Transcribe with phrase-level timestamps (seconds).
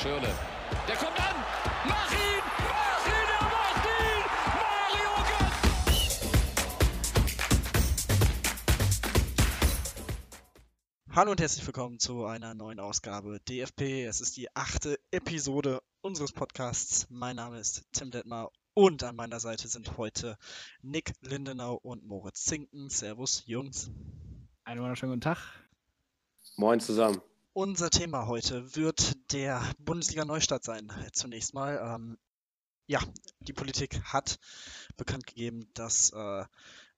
[0.00, 0.32] Schürle.
[0.86, 1.34] Der kommt an.
[1.88, 2.42] Mach ihn!
[2.68, 3.28] Mach ihn!
[3.34, 4.22] Er macht ihn!
[4.54, 6.28] Mario Götze!
[11.10, 14.04] Hallo und herzlich willkommen zu einer neuen Ausgabe DFP.
[14.04, 17.08] Es ist die achte Episode unseres Podcasts.
[17.10, 20.38] Mein Name ist Tim Detmar und an meiner Seite sind heute
[20.80, 22.88] Nick Lindenau und Moritz Zinken.
[22.88, 23.90] Servus, Jungs.
[24.62, 25.38] Einen wunderschönen guten Tag.
[26.54, 27.20] Moin zusammen.
[27.54, 30.92] Unser Thema heute wird der Bundesliga-Neustart sein.
[31.12, 31.80] Zunächst mal.
[31.82, 32.18] Ähm,
[32.86, 33.00] ja,
[33.40, 34.38] die Politik hat
[34.96, 36.44] bekannt gegeben, dass äh,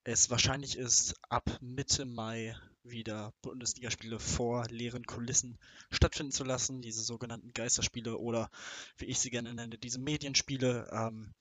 [0.03, 5.57] es wahrscheinlich ist, ab Mitte Mai wieder Bundesligaspiele vor leeren Kulissen
[5.89, 6.81] stattfinden zu lassen.
[6.81, 8.49] Diese sogenannten Geisterspiele oder
[8.97, 10.89] wie ich sie gerne nenne, diese Medienspiele.
[10.91, 11.33] Ähm,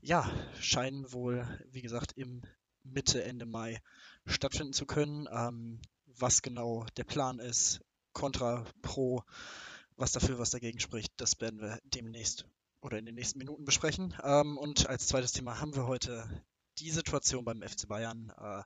[0.00, 0.30] ja,
[0.60, 2.42] scheinen wohl, wie gesagt, im
[2.82, 3.80] Mitte, Ende Mai
[4.26, 5.28] stattfinden zu können.
[5.32, 7.80] Ähm, was genau der Plan ist,
[8.12, 9.22] Contra, Pro,
[9.96, 12.46] was dafür, was dagegen spricht, das werden wir demnächst
[12.80, 14.14] oder in den nächsten Minuten besprechen.
[14.22, 16.44] Ähm, und als zweites Thema haben wir heute
[16.78, 18.32] die Situation beim FC Bayern.
[18.36, 18.62] Äh,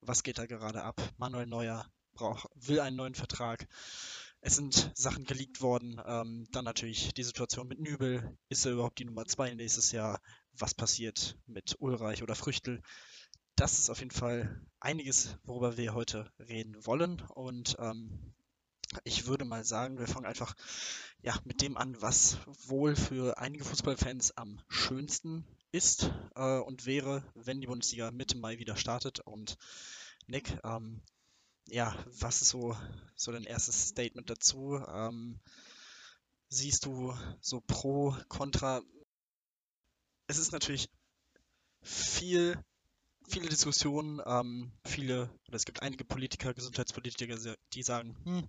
[0.00, 1.00] was geht da gerade ab?
[1.16, 3.66] Manuel Neuer braucht, will einen neuen Vertrag.
[4.40, 6.00] Es sind Sachen geleakt worden.
[6.04, 8.36] Ähm, dann natürlich die Situation mit Nübel.
[8.50, 10.20] Ist er überhaupt die Nummer 2 nächstes Jahr?
[10.52, 12.82] Was passiert mit Ulreich oder Früchtel?
[13.56, 17.22] Das ist auf jeden Fall einiges, worüber wir heute reden wollen.
[17.34, 18.34] Und ähm,
[19.04, 20.54] ich würde mal sagen, wir fangen einfach
[21.22, 27.24] ja, mit dem an, was wohl für einige Fußballfans am schönsten ist äh, und wäre,
[27.34, 29.20] wenn die Bundesliga Mitte Mai wieder startet.
[29.20, 29.56] Und
[30.26, 31.02] Nick, ähm,
[31.66, 32.76] ja, was ist so,
[33.16, 34.76] so dein erstes Statement dazu?
[34.86, 35.40] Ähm,
[36.48, 38.82] siehst du so pro, contra?
[40.26, 40.90] Es ist natürlich
[41.82, 42.62] viel,
[43.28, 47.36] viele Diskussionen, ähm, viele, oder es gibt einige Politiker, Gesundheitspolitiker,
[47.72, 48.48] die sagen, hm,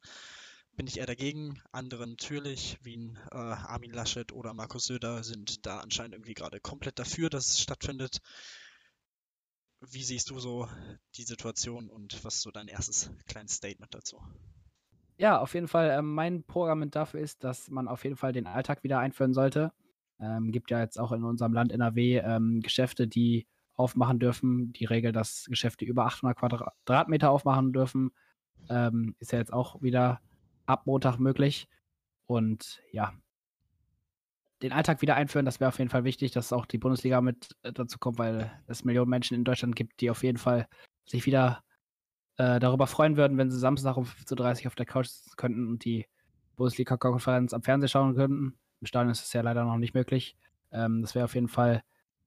[0.75, 1.61] bin ich eher dagegen.
[1.71, 6.59] Andere natürlich, wie ein äh, Armin Laschet oder Markus Söder, sind da anscheinend irgendwie gerade
[6.59, 8.19] komplett dafür, dass es stattfindet.
[9.81, 10.67] Wie siehst du so
[11.15, 14.21] die Situation und was ist so dein erstes kleines Statement dazu?
[15.17, 15.91] Ja, auf jeden Fall.
[15.91, 19.71] Ähm, mein Programm dafür ist, dass man auf jeden Fall den Alltag wieder einführen sollte.
[20.19, 24.73] Ähm, gibt ja jetzt auch in unserem Land NRW ähm, Geschäfte, die aufmachen dürfen.
[24.73, 28.11] Die Regel, dass Geschäfte über 800 Quadratmeter aufmachen dürfen,
[28.69, 30.21] ähm, ist ja jetzt auch wieder
[30.65, 31.67] ab Montag möglich.
[32.25, 33.14] Und ja,
[34.61, 37.55] den Alltag wieder einführen, das wäre auf jeden Fall wichtig, dass auch die Bundesliga mit
[37.64, 40.67] äh, dazu kommt, weil es Millionen Menschen in Deutschland gibt, die auf jeden Fall
[41.05, 41.64] sich wieder
[42.37, 45.67] äh, darüber freuen würden, wenn sie Samstag um 15.30 Uhr auf der Couch sitzen könnten
[45.67, 46.08] und die
[46.55, 48.58] Bundesliga-Konferenz am Fernsehen schauen könnten.
[48.81, 50.37] Im Stadion ist es ja leider noch nicht möglich.
[50.71, 51.83] Ähm, das wäre auf jeden Fall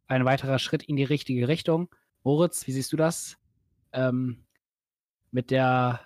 [0.09, 1.89] ein weiterer Schritt in die richtige Richtung.
[2.25, 3.37] Moritz, wie siehst du das?
[3.93, 4.45] Ähm,
[5.31, 6.01] mit der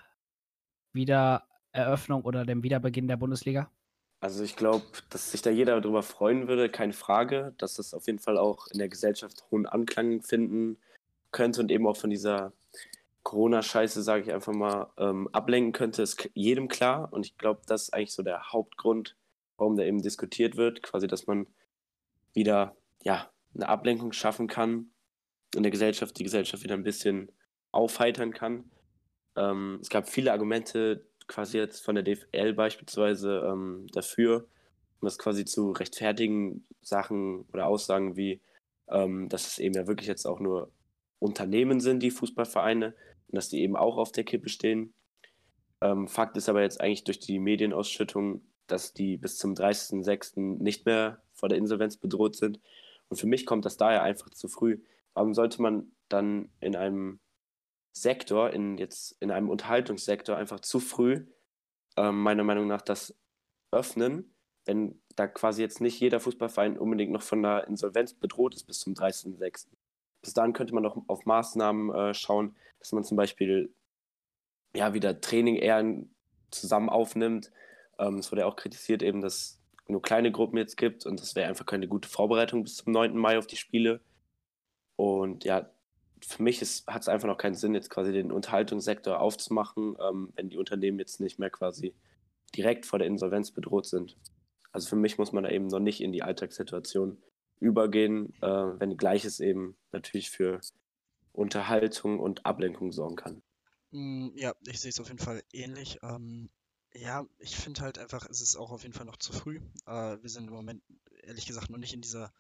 [0.93, 3.71] Wiedereröffnung oder dem Wiederbeginn der Bundesliga?
[4.21, 8.07] Also ich glaube, dass sich da jeder darüber freuen würde, keine Frage, dass das auf
[8.07, 10.79] jeden Fall auch in der Gesellschaft hohen Anklang finden
[11.33, 12.53] könnte und eben auch von dieser
[13.25, 17.13] Corona-Scheiße, sage ich einfach mal, ähm, ablenken könnte, ist jedem klar.
[17.13, 19.17] Und ich glaube, das ist eigentlich so der Hauptgrund,
[19.57, 21.47] warum da eben diskutiert wird, quasi, dass man
[22.33, 24.91] wieder ja, eine Ablenkung schaffen kann
[25.55, 27.31] in der Gesellschaft, die Gesellschaft wieder ein bisschen
[27.71, 28.71] aufheitern kann.
[29.37, 34.49] Ähm, es gab viele Argumente, quasi jetzt von der DFL beispielsweise ähm, dafür,
[35.01, 38.41] um das quasi zu rechtfertigen, Sachen oder Aussagen wie,
[38.89, 40.71] ähm, dass es eben ja wirklich jetzt auch nur
[41.19, 42.95] Unternehmen sind, die Fußballvereine,
[43.29, 44.93] und dass die eben auch auf der Kippe stehen.
[45.81, 50.63] Ähm, Fakt ist aber jetzt eigentlich durch die Medienausschüttung, dass die bis zum 30.06.
[50.63, 52.61] nicht mehr vor der Insolvenz bedroht sind.
[53.13, 54.83] Und für mich kommt das daher einfach zu früh.
[55.13, 57.21] Warum sollte man dann in einem
[57.93, 61.27] Sektor, in jetzt in einem Unterhaltungssektor einfach zu früh,
[61.99, 63.15] ähm, meiner Meinung nach, das
[63.71, 64.35] öffnen,
[64.65, 68.81] wenn da quasi jetzt nicht jeder Fußballverein unbedingt noch von der Insolvenz bedroht ist bis
[68.81, 69.67] zum 30.06.
[70.23, 73.75] Bis dahin könnte man noch auf Maßnahmen äh, schauen, dass man zum Beispiel
[74.75, 75.85] ja wieder Training eher
[76.51, 77.53] zusammen aufnimmt.
[77.99, 81.35] Ähm, es wurde ja auch kritisiert, eben, dass nur kleine Gruppen jetzt gibt und das
[81.35, 83.17] wäre einfach keine gute Vorbereitung bis zum 9.
[83.17, 84.01] Mai auf die Spiele.
[84.97, 85.71] Und ja,
[86.25, 90.49] für mich hat es einfach noch keinen Sinn, jetzt quasi den Unterhaltungssektor aufzumachen, ähm, wenn
[90.49, 91.95] die Unternehmen jetzt nicht mehr quasi
[92.55, 94.17] direkt vor der Insolvenz bedroht sind.
[94.71, 97.19] Also für mich muss man da eben noch nicht in die Alltagssituation
[97.61, 100.61] übergehen, äh, wenn Gleiches eben natürlich für
[101.33, 103.43] Unterhaltung und Ablenkung sorgen kann.
[103.91, 105.99] Mm, ja, ich sehe es auf jeden Fall ähnlich.
[106.03, 106.51] Ähm,
[106.95, 109.61] ja, ich finde halt einfach, es ist auch auf jeden Fall noch zu früh.
[109.87, 110.83] Äh, wir sind im Moment
[111.23, 112.33] ehrlich gesagt noch nicht in dieser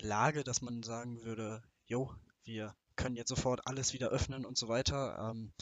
[0.00, 2.14] Lage, dass man sagen würde, jo,
[2.44, 5.30] wir können jetzt sofort alles wieder öffnen und so weiter.
[5.30, 5.52] Ähm,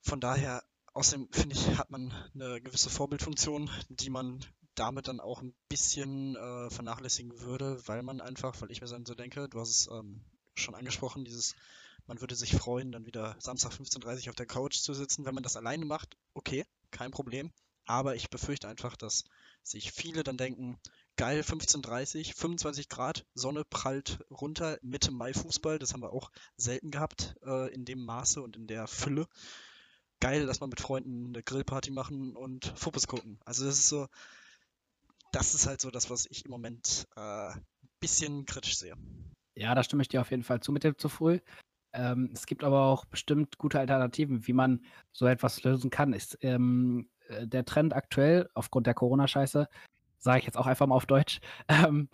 [0.00, 0.62] von daher,
[0.92, 4.44] außerdem finde ich, hat man eine gewisse Vorbildfunktion, die man
[4.74, 9.14] damit dann auch ein bisschen äh, vernachlässigen würde, weil man einfach, weil ich mir so
[9.14, 10.20] denke, du hast es ähm,
[10.54, 11.54] schon angesprochen, dieses,
[12.06, 15.24] man würde sich freuen, dann wieder Samstag 15.30 Uhr auf der Couch zu sitzen.
[15.24, 17.52] Wenn man das alleine macht, okay, kein Problem.
[17.86, 19.24] Aber ich befürchte einfach, dass
[19.62, 20.78] sich viele dann denken,
[21.16, 26.90] geil, 15.30 25 Grad, Sonne prallt runter, Mitte Mai Fußball, das haben wir auch selten
[26.90, 29.26] gehabt äh, in dem Maße und in der Fülle.
[30.20, 33.38] Geil, dass man mit Freunden eine Grillparty machen und Fuppes gucken.
[33.44, 34.06] Also das ist so,
[35.32, 37.66] das ist halt so das, was ich im Moment äh, ein
[38.00, 38.96] bisschen kritisch sehe.
[39.56, 41.40] Ja, da stimme ich dir auf jeden Fall zu mit dem zu früh.
[41.94, 44.80] Ähm, es gibt aber auch bestimmt gute Alternativen, wie man
[45.12, 46.12] so etwas lösen kann.
[46.12, 49.68] Ist ähm, äh, der Trend aktuell aufgrund der Corona-Scheiße,
[50.18, 52.08] sage ich jetzt auch einfach mal auf Deutsch, ähm,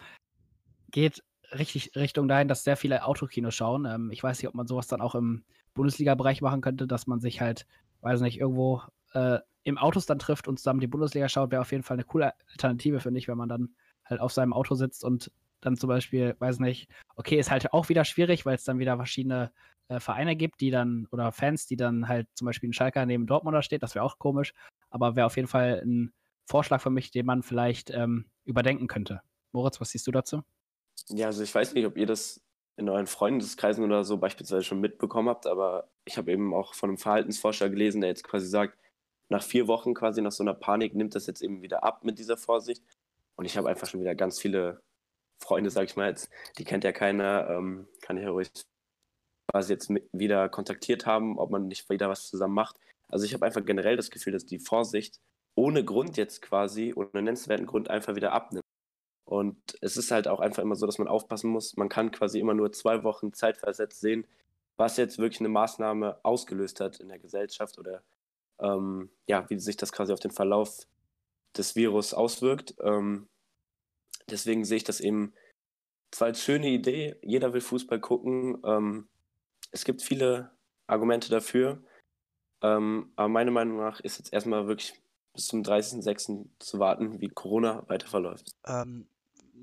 [0.91, 1.23] geht
[1.53, 3.87] richtig Richtung dahin, dass sehr viele Autokinos schauen.
[3.87, 5.45] Ähm, ich weiß nicht, ob man sowas dann auch im
[5.75, 7.67] Bundesliga-Bereich machen könnte, dass man sich halt,
[8.03, 8.83] weiß nicht, irgendwo
[9.15, 12.05] äh, im Autos dann trifft und zusammen die Bundesliga schaut, wäre auf jeden Fall eine
[12.05, 13.75] coole Alternative, finde ich, wenn man dann
[14.05, 15.31] halt auf seinem Auto sitzt und
[15.61, 18.97] dann zum Beispiel, weiß nicht, okay, ist halt auch wieder schwierig, weil es dann wieder
[18.97, 19.53] verschiedene
[19.89, 23.27] äh, Vereine gibt, die dann, oder Fans, die dann halt zum Beispiel ein Schalker neben
[23.27, 24.55] Dortmunder steht, das wäre auch komisch,
[24.91, 26.13] aber wäre auf jeden Fall ein
[26.47, 29.23] Vorschlag für mich, den man vielleicht ähm, überdenken könnte.
[29.53, 30.43] Moritz, was siehst du dazu?
[31.09, 32.41] Ja, also ich weiß nicht, ob ihr das
[32.77, 36.91] in euren Freundeskreisen oder so beispielsweise schon mitbekommen habt, aber ich habe eben auch von
[36.91, 38.79] einem Verhaltensforscher gelesen, der jetzt quasi sagt,
[39.29, 42.19] nach vier Wochen quasi nach so einer Panik nimmt das jetzt eben wieder ab mit
[42.19, 42.83] dieser Vorsicht.
[43.37, 44.83] Und ich habe einfach schon wieder ganz viele
[45.41, 48.51] Freunde, sag ich mal jetzt, die kennt ja keiner, ähm, kann ich ja ruhig
[49.51, 52.77] quasi jetzt wieder kontaktiert haben, ob man nicht wieder was zusammen macht.
[53.09, 55.21] Also ich habe einfach generell das Gefühl, dass die Vorsicht
[55.57, 58.65] ohne Grund jetzt quasi, ohne nennenswerten Grund einfach wieder abnimmt.
[59.25, 61.77] Und es ist halt auch einfach immer so, dass man aufpassen muss.
[61.77, 64.27] Man kann quasi immer nur zwei Wochen zeitversetzt sehen,
[64.77, 68.03] was jetzt wirklich eine Maßnahme ausgelöst hat in der Gesellschaft oder
[68.61, 70.87] ähm, ja, wie sich das quasi auf den Verlauf
[71.57, 72.75] des Virus auswirkt.
[72.83, 73.29] Ähm,
[74.31, 75.33] deswegen sehe ich das eben
[76.11, 78.61] zwar als schöne Idee, jeder will Fußball gucken.
[78.65, 79.09] Ähm,
[79.71, 80.51] es gibt viele
[80.87, 81.83] Argumente dafür,
[82.63, 84.95] ähm, aber meiner Meinung nach ist jetzt erstmal wirklich
[85.33, 86.47] bis zum 30.06.
[86.59, 88.53] zu warten, wie Corona weiter verläuft.
[88.67, 89.07] Ähm,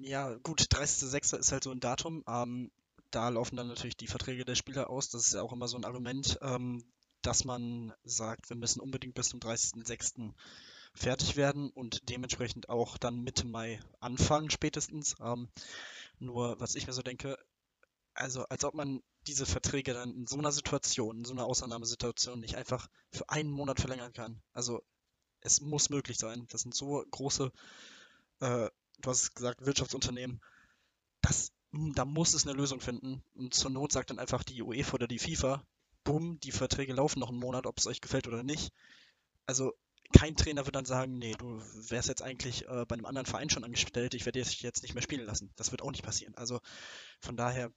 [0.01, 1.37] ja, gut, 30.06.
[1.37, 2.23] ist halt so ein Datum.
[2.27, 2.71] Ähm,
[3.11, 5.09] da laufen dann natürlich die Verträge der Spieler aus.
[5.09, 6.83] Das ist ja auch immer so ein Argument, ähm,
[7.21, 10.33] dass man sagt, wir müssen unbedingt bis zum 30.06.
[10.97, 15.15] fertig werden und dementsprechend auch dann Mitte Mai anfangen spätestens.
[15.21, 15.49] Ähm,
[16.19, 17.38] nur, was ich mir so denke,
[18.13, 22.39] also als ob man diese Verträge dann in so einer Situation, in so einer Ausnahmesituation
[22.39, 24.41] nicht einfach für einen Monat verlängern kann.
[24.53, 24.81] Also
[25.41, 26.47] es muss möglich sein.
[26.49, 27.51] Das sind so große
[28.39, 28.69] äh,
[29.00, 30.41] du hast gesagt, Wirtschaftsunternehmen,
[31.21, 33.23] das, hm, da muss es eine Lösung finden.
[33.35, 35.63] Und zur Not sagt dann einfach die UEFA oder die FIFA,
[36.03, 38.71] bumm, die Verträge laufen noch einen Monat, ob es euch gefällt oder nicht.
[39.45, 39.73] Also
[40.13, 43.50] kein Trainer wird dann sagen, nee, du wärst jetzt eigentlich äh, bei einem anderen Verein
[43.50, 45.51] schon angestellt, ich werde dich jetzt nicht mehr spielen lassen.
[45.56, 46.36] Das wird auch nicht passieren.
[46.36, 46.59] Also
[47.19, 47.71] von daher,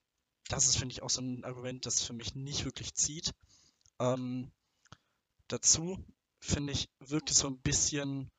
[0.49, 3.33] das ist, finde ich, auch so ein Argument, das für mich nicht wirklich zieht.
[3.99, 4.51] Ähm,
[5.49, 5.99] dazu,
[6.41, 8.31] finde ich, wirkt es so ein bisschen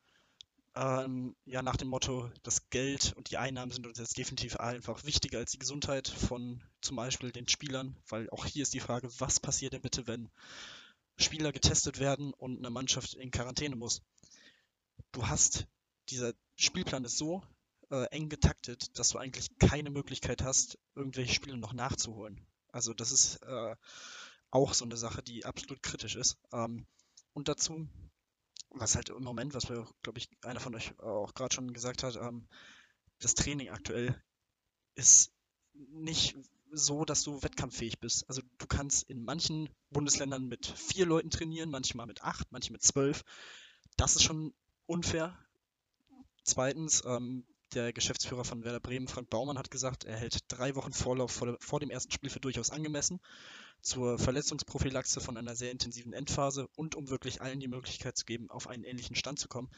[0.75, 5.03] ähm, ja, nach dem Motto, das Geld und die Einnahmen sind uns jetzt definitiv einfach
[5.03, 9.09] wichtiger als die Gesundheit von zum Beispiel den Spielern, weil auch hier ist die Frage,
[9.19, 10.29] was passiert denn bitte, wenn
[11.21, 14.01] Spieler getestet werden und eine Mannschaft in Quarantäne muss?
[15.11, 15.67] Du hast,
[16.09, 17.43] dieser Spielplan ist so
[17.89, 22.45] äh, eng getaktet, dass du eigentlich keine Möglichkeit hast, irgendwelche Spiele noch nachzuholen.
[22.71, 23.75] Also das ist äh,
[24.49, 26.37] auch so eine Sache, die absolut kritisch ist.
[26.51, 26.85] Ähm,
[27.33, 27.87] und dazu
[28.73, 32.03] was halt im Moment, was wir, glaube ich, einer von euch auch gerade schon gesagt
[32.03, 32.47] hat, ähm,
[33.19, 34.21] das Training aktuell
[34.95, 35.33] ist
[35.73, 36.35] nicht
[36.71, 38.27] so, dass du wettkampffähig bist.
[38.27, 42.81] Also du kannst in manchen Bundesländern mit vier Leuten trainieren, manchmal mit acht, manche mit
[42.81, 43.23] zwölf.
[43.97, 44.53] Das ist schon
[44.85, 45.37] unfair.
[46.43, 50.93] Zweitens, ähm, der Geschäftsführer von Werder Bremen, Frank Baumann, hat gesagt, er hält drei Wochen
[50.93, 53.19] Vorlauf vor, vor dem ersten Spiel für durchaus angemessen
[53.81, 58.49] zur Verletzungsprophylaxe von einer sehr intensiven Endphase und um wirklich allen die Möglichkeit zu geben,
[58.49, 59.69] auf einen ähnlichen Stand zu kommen.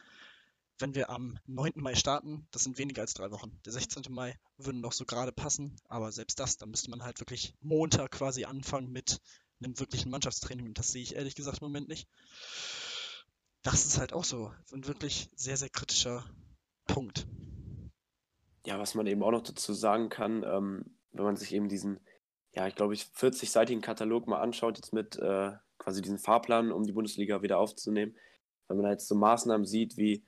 [0.79, 1.73] Wenn wir am 9.
[1.75, 3.59] Mai starten, das sind weniger als drei Wochen.
[3.65, 4.03] Der 16.
[4.09, 8.11] Mai würde noch so gerade passen, aber selbst das, dann müsste man halt wirklich Montag
[8.11, 9.21] quasi anfangen mit
[9.61, 12.07] einem wirklichen Mannschaftstraining und das sehe ich ehrlich gesagt im Moment nicht.
[13.61, 16.25] Das ist halt auch so ein wirklich sehr, sehr kritischer
[16.85, 17.27] Punkt.
[18.65, 21.99] Ja, was man eben auch noch dazu sagen kann, ähm, wenn man sich eben diesen
[22.55, 26.83] ja, ich glaube, ich 40-seitigen Katalog mal anschaut, jetzt mit äh, quasi diesen Fahrplan, um
[26.83, 28.15] die Bundesliga wieder aufzunehmen,
[28.67, 30.23] wenn man jetzt so Maßnahmen sieht wie,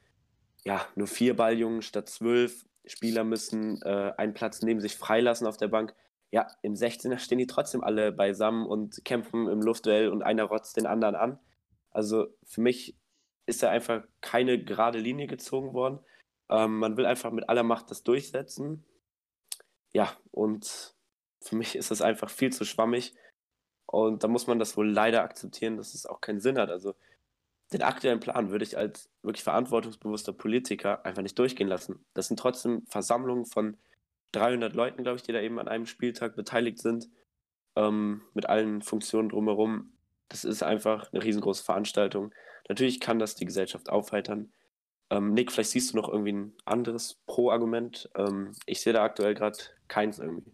[0.66, 5.58] ja, nur vier Balljungen statt zwölf, Spieler müssen äh, einen Platz neben sich freilassen auf
[5.58, 5.96] der Bank.
[6.32, 10.78] Ja, im 16er stehen die trotzdem alle beisammen und kämpfen im Luftduell und einer rotzt
[10.78, 11.40] den anderen an.
[11.92, 12.96] Also für mich
[13.46, 16.00] ist da einfach keine gerade Linie gezogen worden.
[16.50, 18.84] Ähm, man will einfach mit aller Macht das durchsetzen.
[19.94, 20.96] Ja, und
[21.42, 23.14] für mich ist das einfach viel zu schwammig.
[23.86, 26.70] Und da muss man das wohl leider akzeptieren, dass es auch keinen Sinn hat.
[26.70, 26.96] Also
[27.74, 32.06] den aktuellen Plan würde ich als wirklich verantwortungsbewusster Politiker einfach nicht durchgehen lassen.
[32.14, 33.78] Das sind trotzdem Versammlungen von
[34.34, 37.10] 300 Leuten, glaube ich, die da eben an einem Spieltag beteiligt sind,
[37.76, 39.94] ähm, mit allen Funktionen drumherum.
[40.30, 42.34] Das ist einfach eine riesengroße Veranstaltung.
[42.68, 44.52] Natürlich kann das die Gesellschaft aufheitern.
[45.12, 48.10] Ähm, Nick, vielleicht siehst du noch irgendwie ein anderes Pro-Argument.
[48.16, 49.58] Ähm, ich sehe da aktuell gerade
[49.88, 50.52] keins irgendwie.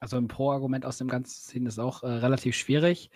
[0.00, 3.10] Also ein Pro-Argument aus dem ganzen Szenen ist auch äh, relativ schwierig.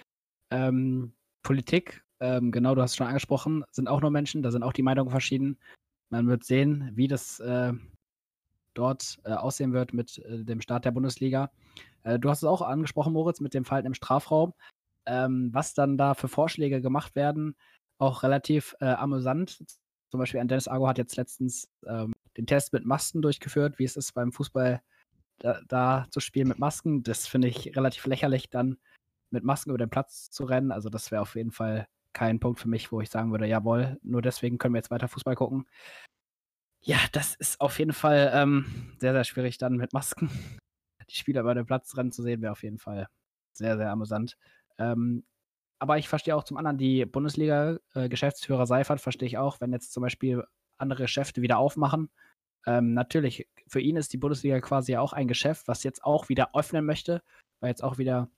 [0.50, 4.62] Ähm, Politik, ähm, genau, du hast es schon angesprochen, sind auch nur Menschen, da sind
[4.62, 5.58] auch die Meinungen verschieden.
[6.10, 7.72] Man wird sehen, wie das äh,
[8.74, 11.50] dort äh, aussehen wird mit äh, dem Start der Bundesliga.
[12.02, 14.54] Äh, du hast es auch angesprochen, Moritz, mit dem Verhalten im Strafraum.
[15.06, 17.56] Ähm, was dann da für Vorschläge gemacht werden,
[17.98, 19.64] auch relativ äh, amüsant.
[20.10, 23.84] Zum Beispiel ein Dennis Argo hat jetzt letztens ähm, den Test mit Masken durchgeführt, wie
[23.84, 24.80] es ist beim Fußball
[25.38, 27.02] da, da zu spielen mit Masken.
[27.02, 28.78] Das finde ich relativ lächerlich, dann
[29.30, 30.72] mit Masken über den Platz zu rennen.
[30.72, 31.86] Also das wäre auf jeden Fall
[32.18, 35.06] kein Punkt für mich, wo ich sagen würde, jawohl, nur deswegen können wir jetzt weiter
[35.06, 35.66] Fußball gucken.
[36.82, 40.28] Ja, das ist auf jeden Fall ähm, sehr, sehr schwierig dann mit Masken.
[41.10, 43.06] Die Spieler über den Platz rennen zu sehen, wäre auf jeden Fall
[43.52, 44.36] sehr, sehr amüsant.
[44.78, 45.24] Ähm,
[45.78, 49.92] aber ich verstehe auch zum anderen die Bundesliga-Geschäftsführer äh, Seifert, verstehe ich auch, wenn jetzt
[49.92, 50.44] zum Beispiel
[50.76, 52.10] andere Geschäfte wieder aufmachen.
[52.66, 56.50] Ähm, natürlich, für ihn ist die Bundesliga quasi auch ein Geschäft, was jetzt auch wieder
[56.52, 57.22] öffnen möchte,
[57.60, 58.28] weil jetzt auch wieder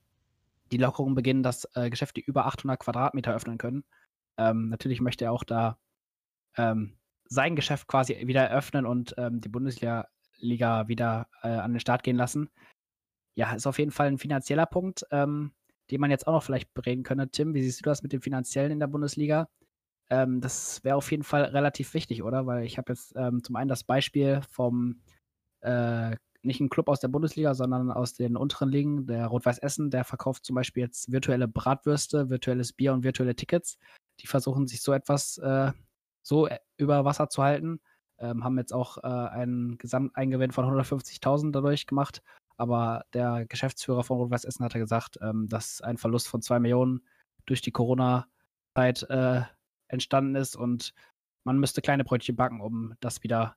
[0.73, 3.85] die Lockerungen beginnen, dass äh, Geschäfte über 800 Quadratmeter öffnen können.
[4.39, 5.79] Ähm, natürlich möchte er auch da
[6.57, 10.09] ähm, sein Geschäft quasi wieder eröffnen und ähm, die Bundesliga
[10.39, 12.51] Liga wieder äh, an den Start gehen lassen.
[13.37, 15.53] Ja, ist auf jeden Fall ein finanzieller Punkt, ähm,
[15.91, 17.31] den man jetzt auch noch vielleicht bereden könnte.
[17.31, 19.49] Tim, wie siehst du das mit dem Finanziellen in der Bundesliga?
[20.11, 22.47] Ähm, das wäre auf jeden Fall relativ wichtig, oder?
[22.47, 25.03] Weil ich habe jetzt ähm, zum einen das Beispiel vom
[25.61, 29.91] äh, nicht ein Club aus der Bundesliga, sondern aus den unteren Ligen, der Rot-Weiß Essen,
[29.91, 33.79] der verkauft zum Beispiel jetzt virtuelle Bratwürste, virtuelles Bier und virtuelle Tickets.
[34.21, 35.73] Die versuchen sich so etwas äh,
[36.23, 37.81] so äh, über Wasser zu halten,
[38.19, 42.23] ähm, haben jetzt auch äh, einen Gesamteingewinn von 150.000 dadurch gemacht.
[42.57, 47.03] Aber der Geschäftsführer von Rot-Weiß Essen hatte gesagt, ähm, dass ein Verlust von zwei Millionen
[47.47, 49.43] durch die Corona-Zeit äh,
[49.89, 50.93] entstanden ist und
[51.45, 53.57] man müsste kleine Brötchen backen, um das wieder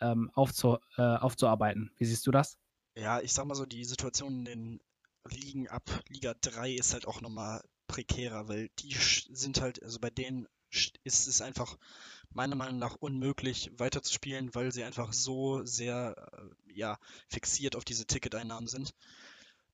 [0.00, 1.90] ähm, aufzu, äh, aufzuarbeiten.
[1.96, 2.58] Wie siehst du das?
[2.94, 4.80] Ja, ich sag mal so, die Situation in den
[5.30, 10.10] Ligen ab Liga 3 ist halt auch nochmal prekärer, weil die sind halt, also bei
[10.10, 10.48] denen
[11.04, 11.78] ist es einfach
[12.30, 18.06] meiner Meinung nach unmöglich weiterzuspielen, weil sie einfach so sehr äh, ja, fixiert auf diese
[18.06, 18.94] Ticketeinnahmen sind.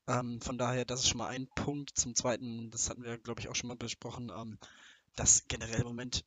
[0.07, 1.91] Ähm, von daher, das ist schon mal ein Punkt.
[1.99, 4.59] Zum Zweiten, das hatten wir, glaube ich, auch schon mal besprochen, ähm,
[5.17, 6.25] dass generell im Moment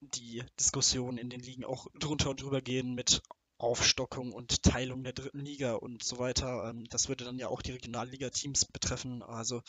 [0.00, 3.22] die Diskussionen in den Ligen auch drunter und drüber gehen mit
[3.58, 6.68] Aufstockung und Teilung der dritten Liga und so weiter.
[6.68, 9.22] Ähm, das würde dann ja auch die Regionalliga-Teams betreffen.
[9.22, 9.62] Also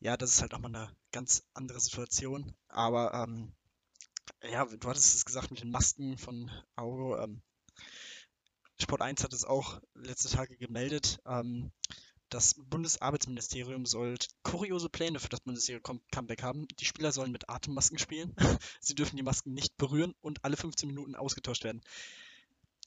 [0.00, 2.54] ja, das ist halt nochmal eine ganz andere Situation.
[2.68, 3.52] Aber ähm,
[4.42, 7.18] ja, du hattest es gesagt mit den Masken von Auro.
[7.18, 7.42] Ähm,
[8.80, 11.20] Sport 1 hat es auch letzte Tage gemeldet.
[11.26, 11.72] Ähm,
[12.28, 16.66] das Bundesarbeitsministerium soll kuriose Pläne für das Bundesliga-Comeback haben.
[16.80, 18.34] Die Spieler sollen mit Atemmasken spielen.
[18.80, 21.82] Sie dürfen die Masken nicht berühren und alle 15 Minuten ausgetauscht werden.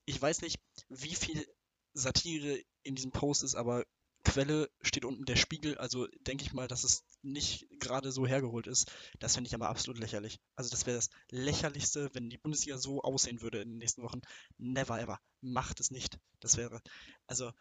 [0.05, 1.45] Ich weiß nicht, wie viel
[1.93, 3.85] Satire in diesem Post ist, aber
[4.25, 8.67] Quelle steht unten der Spiegel, also denke ich mal, dass es nicht gerade so hergeholt
[8.67, 8.91] ist.
[9.19, 10.39] Das fände ich aber absolut lächerlich.
[10.55, 14.21] Also das wäre das lächerlichste, wenn die Bundesliga so aussehen würde in den nächsten Wochen.
[14.57, 15.19] Never ever.
[15.41, 16.19] Macht es nicht.
[16.41, 16.81] Das wäre,
[17.27, 17.51] also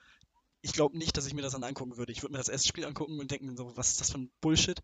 [0.61, 2.13] ich glaube nicht, dass ich mir das dann angucken würde.
[2.13, 4.31] Ich würde mir das erste Spiel angucken und denken so, was ist das für ein
[4.41, 4.83] Bullshit?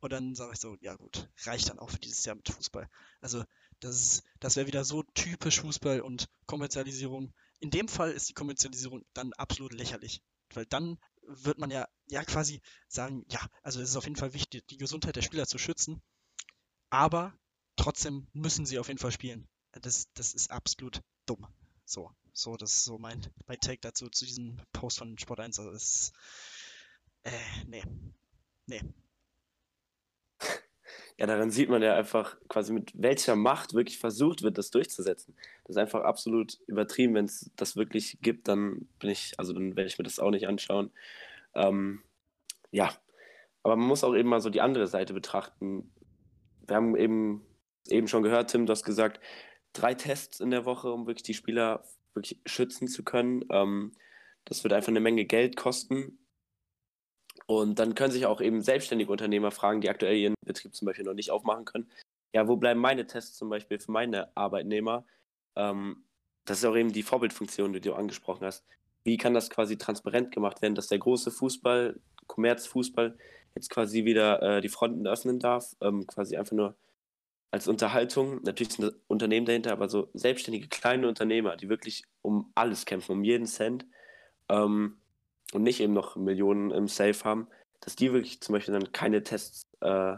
[0.00, 2.88] Und dann sage ich so, ja gut, reicht dann auch für dieses Jahr mit Fußball.
[3.20, 3.44] Also
[3.80, 7.32] das, das wäre wieder so typisch Fußball und Kommerzialisierung.
[7.60, 10.22] In dem Fall ist die Kommerzialisierung dann absolut lächerlich.
[10.54, 14.34] Weil dann wird man ja, ja quasi sagen, ja, also es ist auf jeden Fall
[14.34, 16.02] wichtig, die Gesundheit der Spieler zu schützen.
[16.90, 17.36] Aber
[17.76, 19.48] trotzdem müssen sie auf jeden Fall spielen.
[19.72, 21.46] Das, das ist absolut dumm.
[21.84, 22.10] So.
[22.38, 25.58] So, das ist so mein, mein Take dazu, zu diesem Post von Sport 1.
[25.58, 26.12] Also, ist,
[27.24, 27.30] äh,
[27.66, 27.82] nee.
[28.66, 28.82] Nee.
[31.18, 35.34] Ja, daran sieht man ja einfach quasi, mit welcher Macht wirklich versucht wird, das durchzusetzen.
[35.62, 37.14] Das ist einfach absolut übertrieben.
[37.14, 40.30] Wenn es das wirklich gibt, dann bin ich, also dann werde ich mir das auch
[40.30, 40.90] nicht anschauen.
[41.54, 42.02] Ähm,
[42.70, 42.94] ja,
[43.62, 45.90] aber man muss auch eben mal so die andere Seite betrachten.
[46.66, 47.46] Wir haben eben,
[47.88, 49.18] eben schon gehört, Tim, du hast gesagt,
[49.72, 51.82] drei Tests in der Woche, um wirklich die Spieler
[52.16, 53.44] wirklich schützen zu können.
[53.50, 53.92] Ähm,
[54.44, 56.18] das wird einfach eine Menge Geld kosten.
[57.46, 61.04] Und dann können sich auch eben selbstständige Unternehmer fragen, die aktuell ihren Betrieb zum Beispiel
[61.04, 61.90] noch nicht aufmachen können.
[62.32, 65.06] Ja, wo bleiben meine Tests zum Beispiel für meine Arbeitnehmer?
[65.54, 66.04] Ähm,
[66.44, 68.64] das ist auch eben die Vorbildfunktion, die du angesprochen hast.
[69.04, 73.16] Wie kann das quasi transparent gemacht werden, dass der große Fußball, Kommerzfußball,
[73.54, 76.76] jetzt quasi wieder äh, die Fronten öffnen darf, ähm, quasi einfach nur
[77.50, 78.42] als Unterhaltung.
[78.42, 83.24] Natürlich sind Unternehmen dahinter, aber so selbstständige kleine Unternehmer, die wirklich um alles kämpfen, um
[83.24, 83.86] jeden Cent
[84.48, 84.98] ähm,
[85.52, 87.48] und nicht eben noch Millionen im Safe haben,
[87.80, 90.16] dass die wirklich zum Beispiel dann keine Tests äh,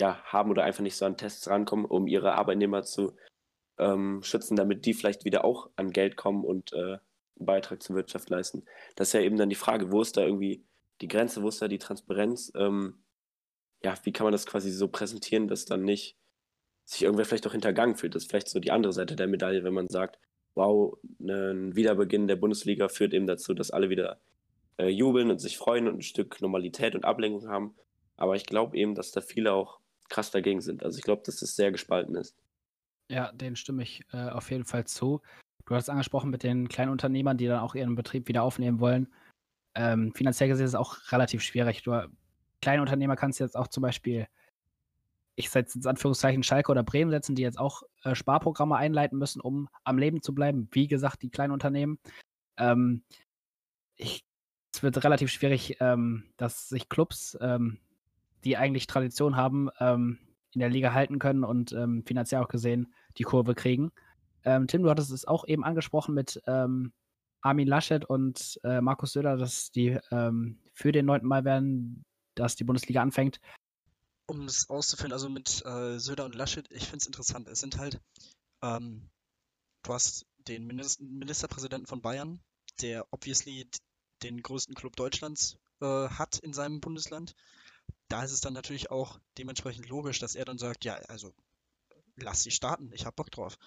[0.00, 3.16] ja, haben oder einfach nicht so an Tests rankommen, um ihre Arbeitnehmer zu
[3.78, 6.98] ähm, schützen, damit die vielleicht wieder auch an Geld kommen und äh,
[7.36, 8.64] einen Beitrag zur Wirtschaft leisten.
[8.96, 10.64] Das ist ja eben dann die Frage, wo ist da irgendwie
[11.00, 12.52] die Grenze, wo ist da die Transparenz?
[12.54, 13.02] Ähm,
[13.82, 16.16] ja, wie kann man das quasi so präsentieren, dass dann nicht
[16.84, 18.14] sich irgendwer vielleicht auch hintergangen fühlt?
[18.14, 20.18] Das ist vielleicht so die andere Seite der Medaille, wenn man sagt,
[20.54, 24.20] wow, ein Wiederbeginn der Bundesliga führt eben dazu, dass alle wieder
[24.78, 27.74] äh, jubeln und sich freuen und ein Stück Normalität und Ablenkung haben.
[28.16, 30.84] Aber ich glaube eben, dass da viele auch krass dagegen sind.
[30.84, 32.36] Also ich glaube, dass es sehr gespalten ist.
[33.08, 35.20] Ja, den stimme ich äh, auf jeden Fall zu.
[35.66, 39.12] Du hast angesprochen mit den kleinen Unternehmern, die dann auch ihren Betrieb wieder aufnehmen wollen.
[39.74, 41.82] Ähm, finanziell gesehen ist es auch relativ schwierig.
[41.82, 42.08] Du,
[42.60, 44.26] kleine Unternehmer kannst du jetzt auch zum Beispiel,
[45.34, 49.40] ich setze jetzt Anführungszeichen Schalke oder Bremen setzen, die jetzt auch äh, Sparprogramme einleiten müssen,
[49.40, 50.68] um am Leben zu bleiben.
[50.72, 51.98] Wie gesagt, die kleinen Unternehmen.
[52.58, 53.02] Ähm,
[53.96, 54.24] ich,
[54.74, 57.78] es wird relativ schwierig, ähm, dass sich Clubs, ähm,
[58.44, 60.18] die eigentlich Tradition haben, ähm,
[60.52, 63.90] in der Liga halten können und ähm, finanziell auch gesehen die Kurve kriegen.
[64.44, 66.42] Ähm, Tim, du hattest es auch eben angesprochen mit
[67.44, 69.98] Armin Laschet und äh, Markus Söder, dass die
[70.74, 73.40] für den neunten Mal werden, dass die Bundesliga anfängt.
[74.32, 77.48] Um es auszuführen, also mit äh, Söder und Laschet, ich finde es interessant.
[77.48, 78.00] Es sind halt,
[78.62, 79.10] ähm,
[79.82, 82.40] du hast den Minister Ministerpräsidenten von Bayern,
[82.80, 83.68] der obviously
[84.22, 87.36] den größten Club Deutschlands äh, hat in seinem Bundesland.
[88.08, 91.34] Da ist es dann natürlich auch dementsprechend logisch, dass er dann sagt, ja, also
[92.16, 93.58] lass sie starten, ich habe Bock drauf.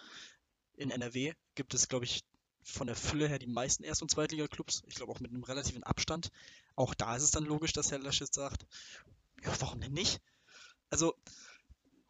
[0.74, 2.24] In NRW gibt es, glaube ich,
[2.64, 4.82] von der Fülle her die meisten Erst- und Zweitliga-Clubs.
[4.88, 6.32] Ich glaube auch mit einem relativen Abstand.
[6.76, 8.66] Auch da ist es dann logisch, dass Herr Laschet sagt,
[9.44, 10.22] ja, warum denn nicht?
[10.96, 11.14] Also,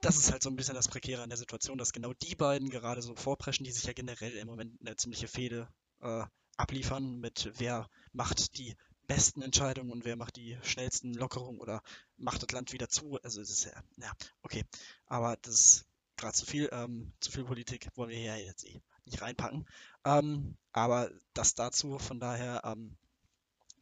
[0.02, 2.69] das ist halt so ein bisschen das Prekäre an der Situation, dass genau die beiden
[2.69, 5.67] gerade so vorpreschen, die sich ja generell im Moment eine ziemliche Fehde
[6.02, 6.24] äh,
[6.56, 8.76] abliefern mit wer macht die
[9.08, 11.82] besten Entscheidungen und wer macht die schnellsten Lockerungen oder
[12.17, 13.17] macht das Land wieder zu.
[13.24, 14.12] Also es ist ja, ja,
[14.43, 14.63] okay.
[15.08, 18.84] Aber das ist gerade zu viel, ähm, zu viel Politik wollen wir hier jetzt eh
[19.06, 19.67] nicht reinpacken.
[20.04, 22.95] Ähm, aber das dazu, von daher, ähm,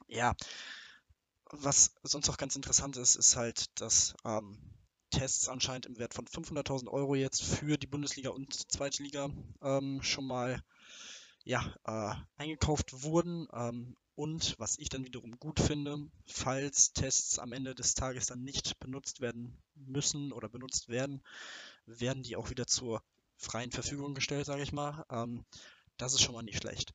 [0.08, 0.34] ja,
[1.52, 4.58] was sonst auch ganz interessant ist, ist halt, dass ähm,
[5.14, 9.30] Tests anscheinend im Wert von 500.000 Euro jetzt für die Bundesliga und Zweite Liga
[9.62, 10.64] ähm, schon mal
[11.46, 13.48] ja, äh, eingekauft wurden.
[13.54, 18.44] Ähm, und was ich dann wiederum gut finde, falls Tests am Ende des Tages dann
[18.44, 21.22] nicht benutzt werden müssen oder benutzt werden,
[21.86, 23.04] werden die auch wieder zur
[23.38, 25.06] freien Verfügung gestellt, sage ich mal.
[25.12, 25.46] Ähm,
[25.98, 26.94] das ist schon mal nicht schlecht.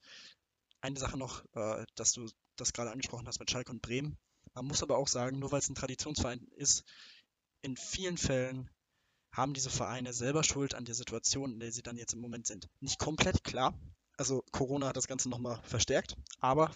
[0.81, 4.18] Eine Sache noch, äh, dass du das gerade angesprochen hast mit Schalke und Bremen.
[4.54, 6.85] Man muss aber auch sagen, nur weil es ein Traditionsverein ist,
[7.62, 8.71] in vielen Fällen
[9.33, 12.47] haben diese Vereine selber Schuld an der Situation, in der sie dann jetzt im Moment
[12.47, 12.68] sind.
[12.81, 13.79] Nicht komplett, klar.
[14.16, 16.75] Also Corona hat das Ganze nochmal verstärkt, aber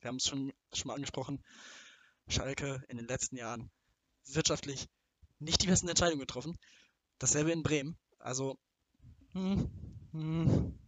[0.00, 1.42] wir haben es schon, schon mal angesprochen,
[2.28, 3.70] Schalke in den letzten Jahren
[4.26, 4.88] wirtschaftlich
[5.38, 6.58] nicht die besten Entscheidungen getroffen.
[7.18, 7.96] Dasselbe in Bremen.
[8.18, 8.58] Also,
[9.32, 9.70] hm,
[10.12, 10.78] hm,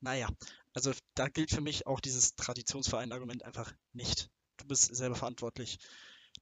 [0.00, 0.28] naja,
[0.74, 4.30] also da gilt für mich auch dieses Traditionsverein-Argument einfach nicht.
[4.58, 5.78] Du bist selber verantwortlich.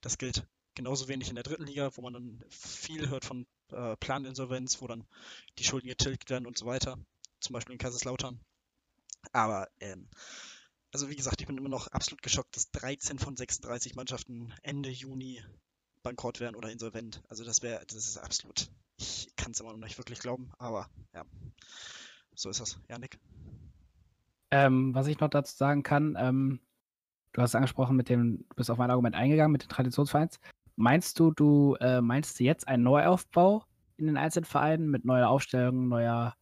[0.01, 3.97] Das gilt genauso wenig in der dritten Liga, wo man dann viel hört von äh,
[3.97, 5.05] Planinsolvenz, wo dann
[5.59, 6.97] die Schulden getilgt werden und so weiter.
[7.41, 8.39] Zum Beispiel in Kaiserslautern.
[9.33, 10.09] Aber ähm,
[10.93, 14.91] also wie gesagt, ich bin immer noch absolut geschockt, dass 13 von 36 Mannschaften Ende
[14.91, 15.43] Juni
[16.03, 17.23] bankrott wären oder insolvent.
[17.29, 20.89] Also das wäre, das ist absolut, ich kann es immer noch nicht wirklich glauben, aber
[21.12, 21.25] ja,
[22.35, 22.79] so ist das.
[22.89, 23.19] Ja, Nick.
[24.51, 26.61] Ähm, was ich noch dazu sagen kann, ähm,
[27.33, 30.39] du hast angesprochen mit dem, du bist auf mein Argument eingegangen mit den Traditionsvereins.
[30.77, 33.65] Meinst du, du äh, meinst du jetzt einen Neuaufbau
[33.97, 36.35] in den einzelnen Vereinen mit neuer Aufstellung, neuer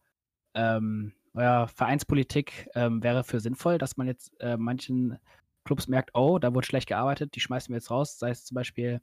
[0.53, 5.19] ähm, euer Vereinspolitik ähm, wäre für sinnvoll, dass man jetzt äh, manchen
[5.65, 8.17] Clubs merkt, oh, da wurde schlecht gearbeitet, die schmeißen wir jetzt raus.
[8.17, 9.01] Sei es zum Beispiel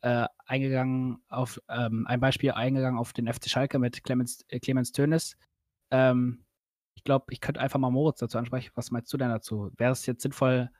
[0.00, 4.92] äh, eingegangen auf ähm, ein Beispiel eingegangen auf den FC Schalke mit Clemens, äh, Clemens
[4.92, 5.36] Tönes.
[5.90, 6.44] Ähm,
[6.94, 8.72] ich glaube, ich könnte einfach mal Moritz dazu ansprechen.
[8.74, 9.70] Was meinst du denn dazu?
[9.76, 10.70] Wäre es jetzt sinnvoll,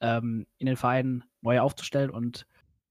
[0.00, 2.46] ähm, in den Vereinen neu aufzustellen und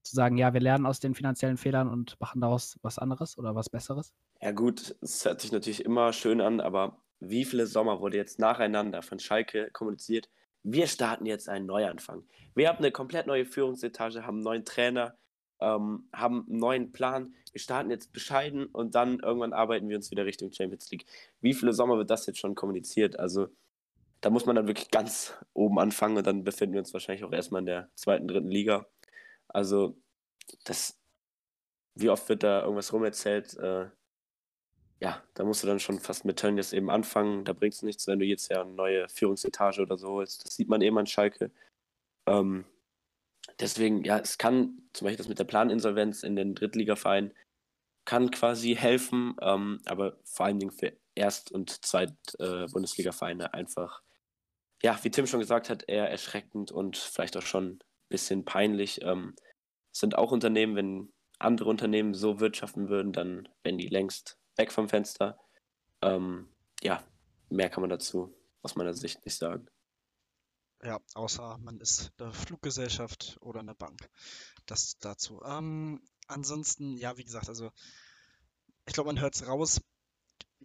[0.06, 3.54] zu sagen, ja, wir lernen aus den finanziellen Fehlern und machen daraus was anderes oder
[3.54, 4.12] was Besseres?
[4.40, 8.38] Ja gut, es hört sich natürlich immer schön an, aber wie viele Sommer wurde jetzt
[8.38, 10.28] nacheinander von Schalke kommuniziert,
[10.62, 12.24] wir starten jetzt einen Neuanfang.
[12.54, 15.16] Wir haben eine komplett neue Führungsetage, haben einen neuen Trainer,
[15.60, 17.34] ähm, haben einen neuen Plan.
[17.52, 21.06] Wir starten jetzt bescheiden und dann irgendwann arbeiten wir uns wieder Richtung Champions League.
[21.40, 23.18] Wie viele Sommer wird das jetzt schon kommuniziert?
[23.18, 23.48] Also
[24.20, 27.32] da muss man dann wirklich ganz oben anfangen und dann befinden wir uns wahrscheinlich auch
[27.32, 28.86] erstmal in der zweiten, dritten Liga.
[29.56, 29.96] Also,
[30.64, 31.00] das,
[31.94, 33.56] wie oft wird da irgendwas rumerzählt?
[33.56, 33.88] Äh,
[35.00, 37.46] ja, da musst du dann schon fast mit Tönnies eben anfangen.
[37.46, 40.44] Da bringt es nichts, wenn du jetzt ja eine neue Führungsetage oder so holst.
[40.44, 41.50] Das sieht man eben an Schalke.
[42.26, 42.66] Ähm,
[43.58, 47.32] deswegen, ja, es kann zum Beispiel das mit der Planinsolvenz in den Drittligavereinen
[48.04, 54.02] kann quasi helfen, ähm, aber vor allen Dingen für Erst- und Zweit-Bundesliga-Vereine äh, einfach,
[54.82, 59.00] ja, wie Tim schon gesagt hat, eher erschreckend und vielleicht auch schon ein bisschen peinlich.
[59.02, 59.34] Ähm,
[59.98, 64.88] sind auch Unternehmen, wenn andere Unternehmen so wirtschaften würden, dann wären die längst weg vom
[64.88, 65.38] Fenster.
[66.02, 66.48] Ähm,
[66.82, 67.02] ja,
[67.48, 69.66] mehr kann man dazu aus meiner Sicht nicht sagen.
[70.82, 74.10] Ja, außer man ist eine Fluggesellschaft oder eine Bank.
[74.66, 75.42] Das dazu.
[75.42, 77.70] Ähm, ansonsten, ja, wie gesagt, also
[78.86, 79.80] ich glaube, man hört es raus.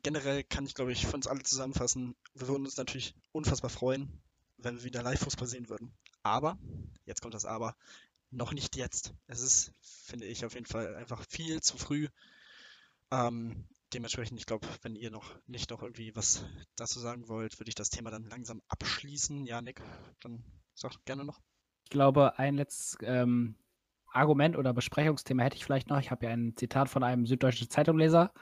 [0.03, 4.21] Generell kann ich, glaube ich, für uns alle zusammenfassen, wir würden uns natürlich unfassbar freuen,
[4.57, 5.93] wenn wir wieder Live-Fußball sehen würden.
[6.23, 6.57] Aber,
[7.05, 7.75] jetzt kommt das Aber,
[8.31, 9.13] noch nicht jetzt.
[9.27, 12.07] Es ist, finde ich, auf jeden Fall einfach viel zu früh.
[13.11, 17.69] Ähm, dementsprechend, ich glaube, wenn ihr noch nicht noch irgendwie was dazu sagen wollt, würde
[17.69, 19.45] ich das Thema dann langsam abschließen.
[19.45, 19.81] Ja, Nick,
[20.21, 21.41] dann sag gerne noch.
[21.83, 23.55] Ich glaube, ein letztes ähm,
[24.13, 25.99] Argument oder Besprechungsthema hätte ich vielleicht noch.
[25.99, 28.33] Ich habe ja ein Zitat von einem süddeutschen Zeitungleser.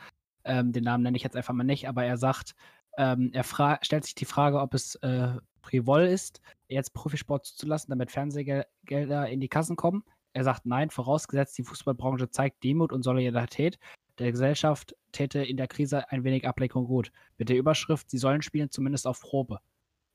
[0.43, 2.55] Ähm, den Namen nenne ich jetzt einfach mal nicht, aber er sagt,
[2.97, 3.43] ähm, er
[3.81, 9.39] stellt sich die Frage, ob es äh, frivol ist, jetzt Profisport zuzulassen, damit Fernsehgelder in
[9.39, 10.03] die Kassen kommen.
[10.33, 13.79] Er sagt nein, vorausgesetzt die Fußballbranche zeigt Demut und Solidarität
[14.19, 17.11] der Gesellschaft täte in der Krise ein wenig Ablenkung gut.
[17.37, 19.59] Mit der Überschrift, sie sollen spielen zumindest auf Probe.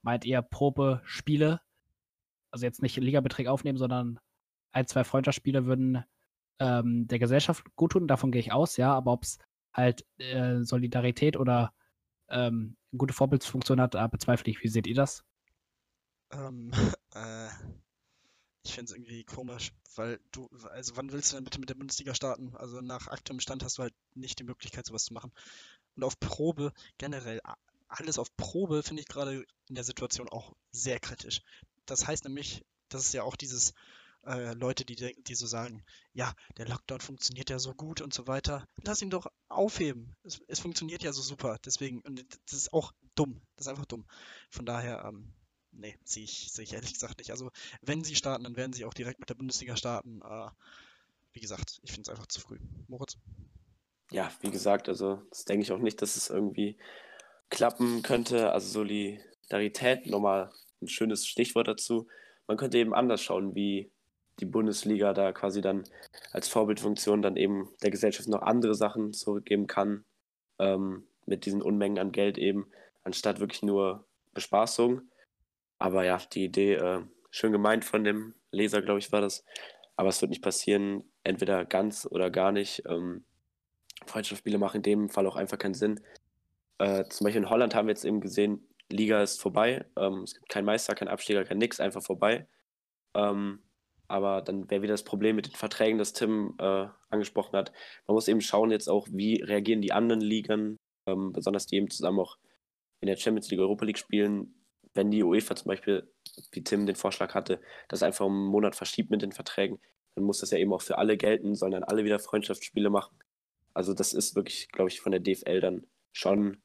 [0.02, 1.61] Meint ihr Probe Spiele?
[2.50, 4.20] Also jetzt nicht Ligabeträge aufnehmen, sondern
[4.72, 6.04] ein, zwei Freundschaftsspiele würden
[6.61, 9.38] ähm, der Gesellschaft gut tun, davon gehe ich aus, ja, aber ob es
[9.72, 11.72] halt äh, Solidarität oder
[12.28, 14.62] ähm, gute Vorbildsfunktion hat, bezweifle ich.
[14.62, 15.24] Wie seht ihr das?
[16.35, 16.73] Ähm,
[17.14, 17.49] äh,
[18.64, 21.75] ich finde es irgendwie komisch, weil du, also wann willst du denn bitte mit der
[21.75, 22.55] Bundesliga starten?
[22.57, 25.33] Also nach aktuellem Stand hast du halt nicht die Möglichkeit, sowas zu machen.
[25.97, 27.40] Und auf Probe, generell,
[27.88, 31.42] alles auf Probe finde ich gerade in der Situation auch sehr kritisch.
[31.87, 33.75] Das heißt nämlich, das ist ja auch dieses
[34.27, 38.27] äh, Leute, die, die so sagen, ja, der Lockdown funktioniert ja so gut und so
[38.27, 38.66] weiter.
[38.83, 40.16] Lass ihn doch aufheben.
[40.23, 41.59] Es, es funktioniert ja so super.
[41.64, 43.42] Deswegen, und das ist auch dumm.
[43.57, 44.07] Das ist einfach dumm.
[44.51, 45.33] Von daher, ähm,
[45.76, 47.30] nee, sehe ich, seh ich ehrlich gesagt nicht.
[47.30, 47.50] Also,
[47.82, 50.20] wenn sie starten, dann werden sie auch direkt mit der Bundesliga starten.
[50.22, 50.48] Äh,
[51.32, 52.58] wie gesagt, ich finde es einfach zu früh.
[52.88, 53.16] Moritz?
[54.10, 56.76] Ja, wie gesagt, also das denke ich auch nicht, dass es irgendwie
[57.50, 58.52] klappen könnte.
[58.52, 62.06] Also Solidarität, nochmal ein schönes Stichwort dazu.
[62.46, 63.90] Man könnte eben anders schauen, wie
[64.40, 65.84] die Bundesliga da quasi dann
[66.32, 70.04] als Vorbildfunktion dann eben der Gesellschaft noch andere Sachen zurückgeben kann,
[70.58, 72.66] ähm, mit diesen Unmengen an Geld eben,
[73.02, 75.02] anstatt wirklich nur Bespaßung.
[75.78, 79.44] Aber ja, die Idee, äh, schön gemeint von dem Leser, glaube ich, war das.
[79.96, 82.82] Aber es wird nicht passieren, entweder ganz oder gar nicht.
[82.88, 83.24] Ähm,
[84.06, 86.00] Freundschaftsspiele machen in dem Fall auch einfach keinen Sinn.
[86.78, 89.84] Äh, zum Beispiel in Holland haben wir jetzt eben gesehen, Liga ist vorbei.
[89.96, 92.46] Ähm, es gibt keinen Meister, keinen Absteiger, kein Nix, einfach vorbei.
[93.14, 93.60] Ähm,
[94.08, 97.72] aber dann wäre wieder das Problem mit den Verträgen, das Tim äh, angesprochen hat.
[98.06, 101.90] Man muss eben schauen jetzt auch, wie reagieren die anderen Ligen, ähm, besonders die eben
[101.90, 102.37] zusammen auch
[103.00, 104.54] in der Champions League, Europa League spielen,
[104.94, 106.09] wenn die UEFA zum Beispiel,
[106.52, 109.80] wie Tim den Vorschlag hatte, das einfach einen Monat verschiebt mit den Verträgen,
[110.14, 113.18] dann muss das ja eben auch für alle gelten, sollen dann alle wieder Freundschaftsspiele machen.
[113.74, 116.62] Also das ist wirklich, glaube ich, von der DFL dann schon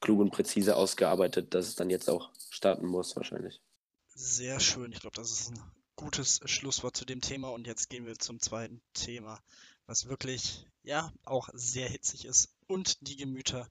[0.00, 3.60] klug und präzise ausgearbeitet, dass es dann jetzt auch starten muss wahrscheinlich.
[4.14, 4.92] Sehr schön.
[4.92, 5.60] Ich glaube, das ist ein
[5.94, 9.40] gutes Schlusswort zu dem Thema und jetzt gehen wir zum zweiten Thema,
[9.86, 13.68] was wirklich, ja, auch sehr hitzig ist und die Gemüter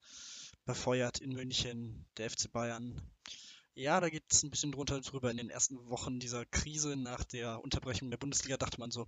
[0.65, 3.01] befeuert in München, der FC Bayern
[3.75, 5.29] ja, da geht es ein bisschen drunter drüber.
[5.29, 9.07] In den ersten Wochen dieser Krise nach der Unterbrechung der Bundesliga dachte man so,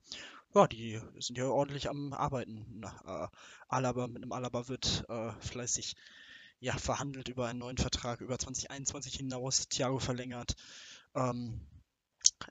[0.53, 2.65] ja, die sind ja ordentlich am Arbeiten.
[2.69, 3.27] Na, äh,
[3.69, 5.95] Alaba, mit einem Alaba wird äh, fleißig
[6.59, 9.69] ja, verhandelt über einen neuen Vertrag über 2021 hinaus.
[9.69, 10.55] Thiago verlängert.
[11.15, 11.61] Ähm,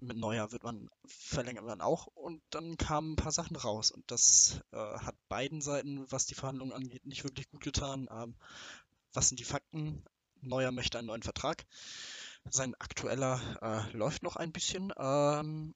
[0.00, 4.10] mit Neuer wird man verlängert man auch und dann kamen ein paar Sachen raus und
[4.10, 8.08] das äh, hat beiden Seiten, was die Verhandlungen angeht, nicht wirklich gut getan.
[8.10, 8.34] Ähm,
[9.12, 10.02] was sind die Fakten?
[10.42, 11.64] Neuer möchte einen neuen Vertrag.
[12.50, 14.92] Sein aktueller äh, läuft noch ein bisschen.
[14.96, 15.74] Ähm,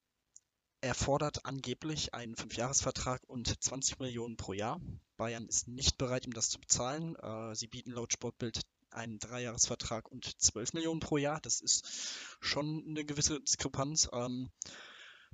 [0.83, 4.81] er fordert angeblich einen Fünfjahresvertrag und 20 Millionen pro Jahr.
[5.17, 7.17] Bayern ist nicht bereit, ihm das zu bezahlen.
[7.17, 11.41] Äh, sie bieten laut Sportbild einen Dreijahresvertrag und 12 Millionen pro Jahr.
[11.41, 11.87] Das ist
[12.41, 14.51] schon eine gewisse Diskrepanz ähm,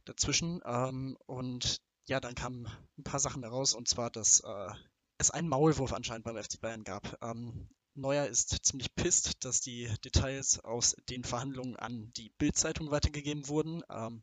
[0.05, 0.61] dazwischen.
[0.65, 2.67] Ähm, und ja, dann kamen
[2.99, 4.71] ein paar Sachen heraus, und zwar, dass äh,
[5.19, 7.19] es einen Maulwurf anscheinend beim FC Bayern gab.
[7.23, 13.49] Ähm, Neuer ist ziemlich pisst, dass die Details aus den Verhandlungen an die Bild-Zeitung weitergegeben
[13.49, 13.83] wurden.
[13.89, 14.23] Ähm,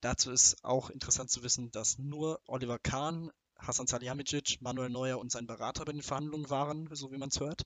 [0.00, 5.32] dazu ist auch interessant zu wissen, dass nur Oliver Kahn, Hasan Salihamidzic, Manuel Neuer und
[5.32, 7.62] sein Berater bei den Verhandlungen waren, so wie man es hört.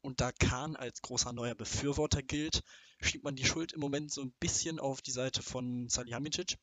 [0.00, 2.62] Und da Kahn als großer neuer Befürworter gilt,
[3.00, 6.56] schiebt man die Schuld im Moment so ein bisschen auf die Seite von Salihamidzic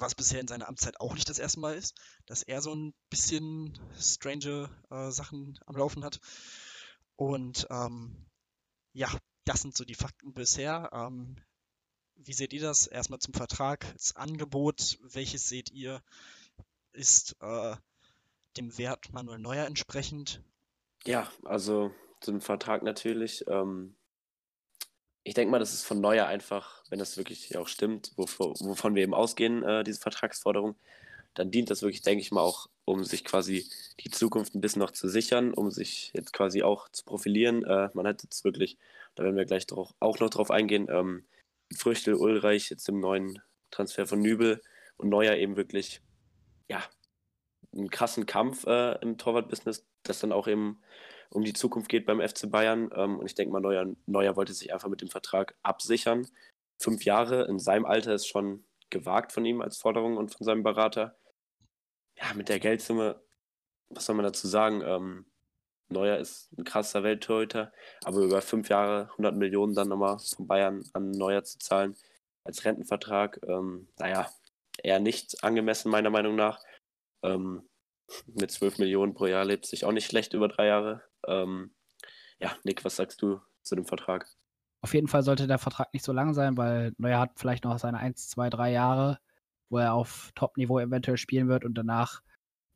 [0.00, 1.94] was bisher in seiner Amtszeit auch nicht das erste Mal ist,
[2.26, 6.20] dass er so ein bisschen strange äh, Sachen am Laufen hat.
[7.16, 8.26] Und ähm,
[8.92, 9.08] ja,
[9.44, 10.90] das sind so die Fakten bisher.
[10.92, 11.36] Ähm,
[12.16, 12.86] wie seht ihr das?
[12.86, 13.86] Erstmal zum Vertrag.
[13.94, 16.02] Das Angebot, welches seht ihr,
[16.92, 17.76] ist äh,
[18.56, 20.42] dem Wert Manuel Neuer entsprechend?
[21.04, 23.44] Ja, also zum Vertrag natürlich.
[23.46, 23.94] Ähm,
[25.28, 28.94] ich denke mal, das ist von Neuer einfach, wenn das wirklich auch stimmt, wovon, wovon
[28.94, 30.74] wir eben ausgehen, äh, diese Vertragsforderung,
[31.34, 33.68] dann dient das wirklich, denke ich mal, auch, um sich quasi
[34.00, 37.62] die Zukunft ein bisschen noch zu sichern, um sich jetzt quasi auch zu profilieren.
[37.64, 38.78] Äh, man hat jetzt wirklich,
[39.16, 41.26] da werden wir gleich drauf, auch noch drauf eingehen, ähm,
[41.76, 43.38] Früchtel, Ulreich, jetzt im neuen
[43.70, 44.62] Transfer von Nübel
[44.96, 46.00] und Neuer eben wirklich,
[46.70, 46.82] ja,
[47.74, 50.80] einen krassen Kampf äh, im Torwart-Business, das dann auch eben
[51.30, 52.90] um die Zukunft geht beim FC Bayern.
[52.94, 56.26] Ähm, und ich denke mal, Neuer, Neuer wollte sich einfach mit dem Vertrag absichern.
[56.80, 60.62] Fünf Jahre in seinem Alter ist schon gewagt von ihm als Forderung und von seinem
[60.62, 61.16] Berater.
[62.18, 63.20] Ja, mit der Geldsumme,
[63.90, 64.82] was soll man dazu sagen?
[64.84, 65.26] Ähm,
[65.90, 67.72] Neuer ist ein krasser Welttorhüter,
[68.04, 71.96] aber über fünf Jahre 100 Millionen dann nochmal von Bayern an Neuer zu zahlen
[72.44, 74.30] als Rentenvertrag, ähm, naja,
[74.82, 76.62] eher nicht angemessen meiner Meinung nach.
[77.22, 77.67] Ähm,
[78.26, 81.02] mit 12 Millionen pro Jahr lebt sich auch nicht schlecht über drei Jahre.
[81.26, 81.74] Ähm,
[82.38, 84.26] ja, Nick, was sagst du zu dem Vertrag?
[84.80, 87.78] Auf jeden Fall sollte der Vertrag nicht so lang sein, weil Neuer hat vielleicht noch
[87.78, 89.18] seine 1, 2, 3 Jahre,
[89.70, 92.22] wo er auf Top-Niveau eventuell spielen wird und danach,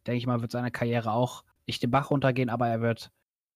[0.07, 3.13] denke ich mal, wird seine Karriere auch nicht den Bach runtergehen, aber er wird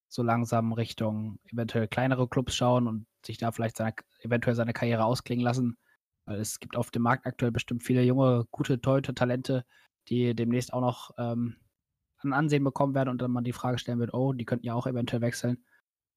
[0.09, 5.05] so langsam Richtung eventuell kleinere Clubs schauen und sich da vielleicht seine, eventuell seine Karriere
[5.05, 5.77] ausklingen lassen.
[6.25, 9.65] Weil es gibt auf dem Markt aktuell bestimmt viele junge, gute Torhüter-Talente,
[10.09, 11.57] die demnächst auch noch ähm,
[12.27, 14.75] an Ansehen bekommen werden und dann man die Frage stellen wird, oh, die könnten ja
[14.75, 15.65] auch eventuell wechseln.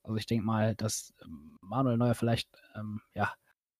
[0.03, 3.33] Also ich denke mal, dass ähm, Manuel Neuer vielleicht, ähm, ja,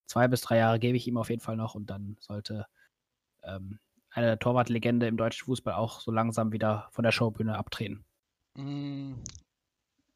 [0.05, 2.65] zwei bis drei Jahre gebe ich ihm auf jeden Fall noch und dann sollte
[3.43, 3.79] ähm,
[4.11, 8.03] eine Torwartlegende im deutschen Fußball auch so langsam wieder von der Showbühne abtreten.
[8.55, 9.13] Mm,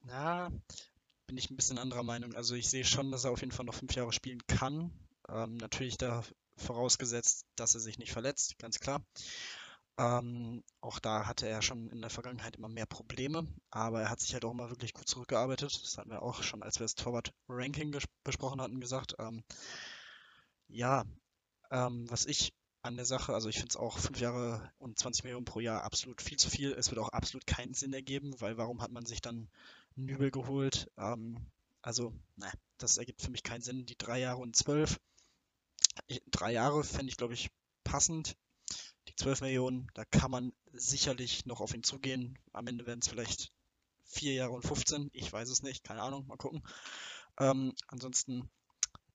[0.05, 0.49] na,
[1.27, 2.35] bin ich ein bisschen anderer Meinung.
[2.35, 4.91] Also ich sehe schon, dass er auf jeden Fall noch fünf Jahre spielen kann.
[5.29, 6.23] Ähm, natürlich da
[6.57, 9.01] vorausgesetzt, dass er sich nicht verletzt, ganz klar.
[9.97, 14.19] Ähm, auch da hatte er schon in der Vergangenheit immer mehr Probleme, aber er hat
[14.19, 15.83] sich halt auch immer wirklich gut zurückgearbeitet.
[15.83, 19.15] Das hatten wir auch schon, als wir das Torwart-Ranking besprochen hatten, gesagt.
[19.19, 19.43] Ähm,
[20.67, 21.05] ja,
[21.69, 25.23] ähm, was ich an der Sache, also ich finde es auch 5 Jahre und 20
[25.23, 26.73] Millionen pro Jahr absolut viel zu viel.
[26.73, 29.47] Es wird auch absolut keinen Sinn ergeben, weil warum hat man sich dann
[29.95, 30.91] Nübel geholt?
[30.97, 31.37] Ähm,
[31.83, 33.85] also, ne, das ergibt für mich keinen Sinn.
[33.85, 34.99] Die drei Jahre und zwölf.
[36.31, 37.51] Drei Jahre fände ich, glaube ich,
[37.83, 38.35] passend
[39.07, 42.37] die 12 Millionen, da kann man sicherlich noch auf ihn zugehen.
[42.51, 43.51] Am Ende werden es vielleicht
[44.05, 46.63] 4 Jahre und 15, ich weiß es nicht, keine Ahnung, mal gucken.
[47.39, 48.49] Ähm, ansonsten,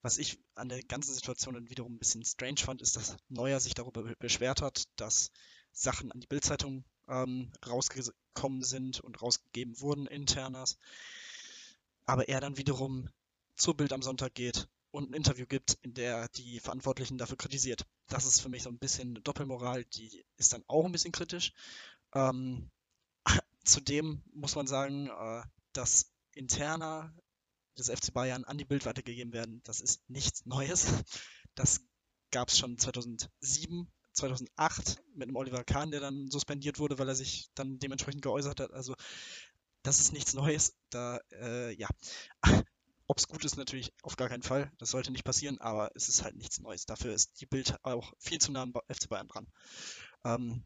[0.02, 3.60] was ich an der ganzen Situation dann wiederum ein bisschen strange fand, ist, dass Neuer
[3.60, 5.30] sich darüber beschwert hat, dass
[5.72, 10.78] Sachen an die Bildzeitung ähm, rausgekommen sind und rausgegeben wurden, internas.
[12.06, 13.08] Aber er dann wiederum
[13.56, 17.84] zur Bild am Sonntag geht und ein Interview gibt, in der die Verantwortlichen dafür kritisiert.
[18.08, 21.52] Das ist für mich so ein bisschen Doppelmoral, die ist dann auch ein bisschen kritisch.
[22.14, 22.70] Ähm,
[23.64, 27.14] zudem muss man sagen, äh, dass interner
[27.76, 30.86] des FC Bayern an die Bild weitergegeben werden, das ist nichts Neues.
[31.54, 31.80] Das
[32.30, 37.14] gab es schon 2007, 2008 mit dem Oliver Kahn, der dann suspendiert wurde, weil er
[37.14, 38.72] sich dann dementsprechend geäußert hat.
[38.72, 38.94] Also
[39.82, 40.74] das ist nichts Neues.
[40.90, 41.88] Da, äh, ja.
[43.10, 44.70] Ob es gut ist, natürlich auf gar keinen Fall.
[44.76, 46.84] Das sollte nicht passieren, aber es ist halt nichts Neues.
[46.84, 49.46] Dafür ist die Bild auch viel zu nah am FC Bayern dran.
[50.24, 50.62] Ähm,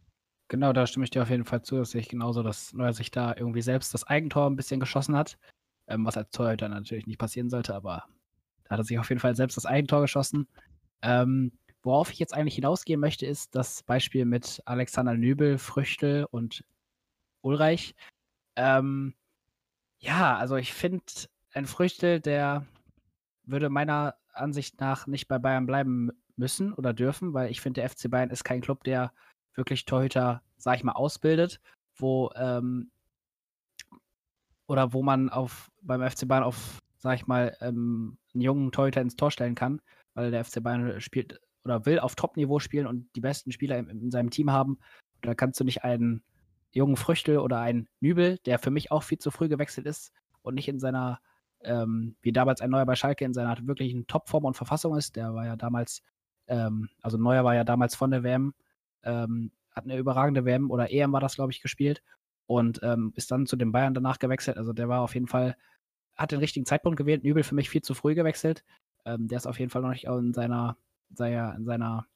[0.48, 1.76] genau, da stimme ich dir auf jeden Fall zu.
[1.76, 5.16] Das sehe ich genauso, dass Neuer sich da irgendwie selbst das Eigentor ein bisschen geschossen
[5.16, 5.38] hat.
[5.86, 8.06] Ähm, was als Torhüter natürlich nicht passieren sollte, aber
[8.64, 10.48] da hat er sich auf jeden Fall selbst das Eigentor geschossen.
[11.00, 11.52] Ähm,
[11.84, 16.64] worauf ich jetzt eigentlich hinausgehen möchte, ist das Beispiel mit Alexander Nübel, Früchtel und
[17.42, 17.94] Ulreich.
[18.56, 19.14] Ähm,
[20.00, 21.04] ja, also ich finde,
[21.52, 22.66] ein Früchtel, der
[23.44, 27.90] würde meiner Ansicht nach nicht bei Bayern bleiben müssen oder dürfen, weil ich finde, der
[27.90, 29.12] FC Bayern ist kein Club, der
[29.54, 31.60] wirklich Torhüter, sag ich mal, ausbildet,
[31.96, 32.90] wo ähm,
[34.66, 39.02] oder wo man auf beim FC Bayern auf, sag ich mal, ähm, einen jungen Torhüter
[39.02, 39.82] ins Tor stellen kann,
[40.14, 43.88] weil der FC Bayern spielt oder will auf Top-Niveau spielen und die besten Spieler in,
[43.88, 44.78] in seinem Team haben.
[45.20, 46.24] da kannst du nicht einen
[46.72, 50.12] jungen Früchtel oder einen Nübel, der für mich auch viel zu früh gewechselt ist,
[50.42, 51.20] und nicht in seiner,
[51.64, 55.16] ähm, wie damals ein Neuer bei Schalke, in seiner wirklichen Topform und Verfassung ist.
[55.16, 56.02] Der war ja damals,
[56.48, 58.54] ähm, also Neuer war ja damals von der WM,
[59.02, 62.02] ähm, hat eine überragende WM oder EM war das, glaube ich, gespielt
[62.46, 64.58] und ähm, ist dann zu den Bayern danach gewechselt.
[64.58, 65.56] Also der war auf jeden Fall,
[66.16, 67.24] hat den richtigen Zeitpunkt gewählt.
[67.24, 68.64] Nübel für mich viel zu früh gewechselt.
[69.04, 70.76] Ähm, der ist auf jeden Fall noch nicht in seiner,
[71.10, 72.06] seiner, in seiner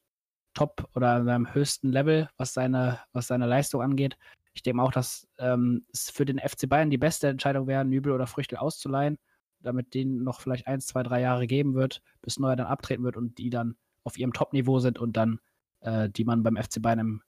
[0.55, 4.17] Top oder in seinem höchsten Level, was seine, was seine Leistung angeht.
[4.55, 8.13] Ich denke auch, dass ähm, es für den FC Bayern die beste Entscheidung wäre, Nübel
[8.13, 9.19] oder Früchtel auszuleihen,
[9.61, 13.17] damit denen noch vielleicht eins, zwei, drei Jahre geben wird, bis Neuer dann abtreten wird
[13.17, 15.41] und die dann auf ihrem Top-Niveau sind und dann
[15.81, 17.23] äh, die man beim FC Bayern im,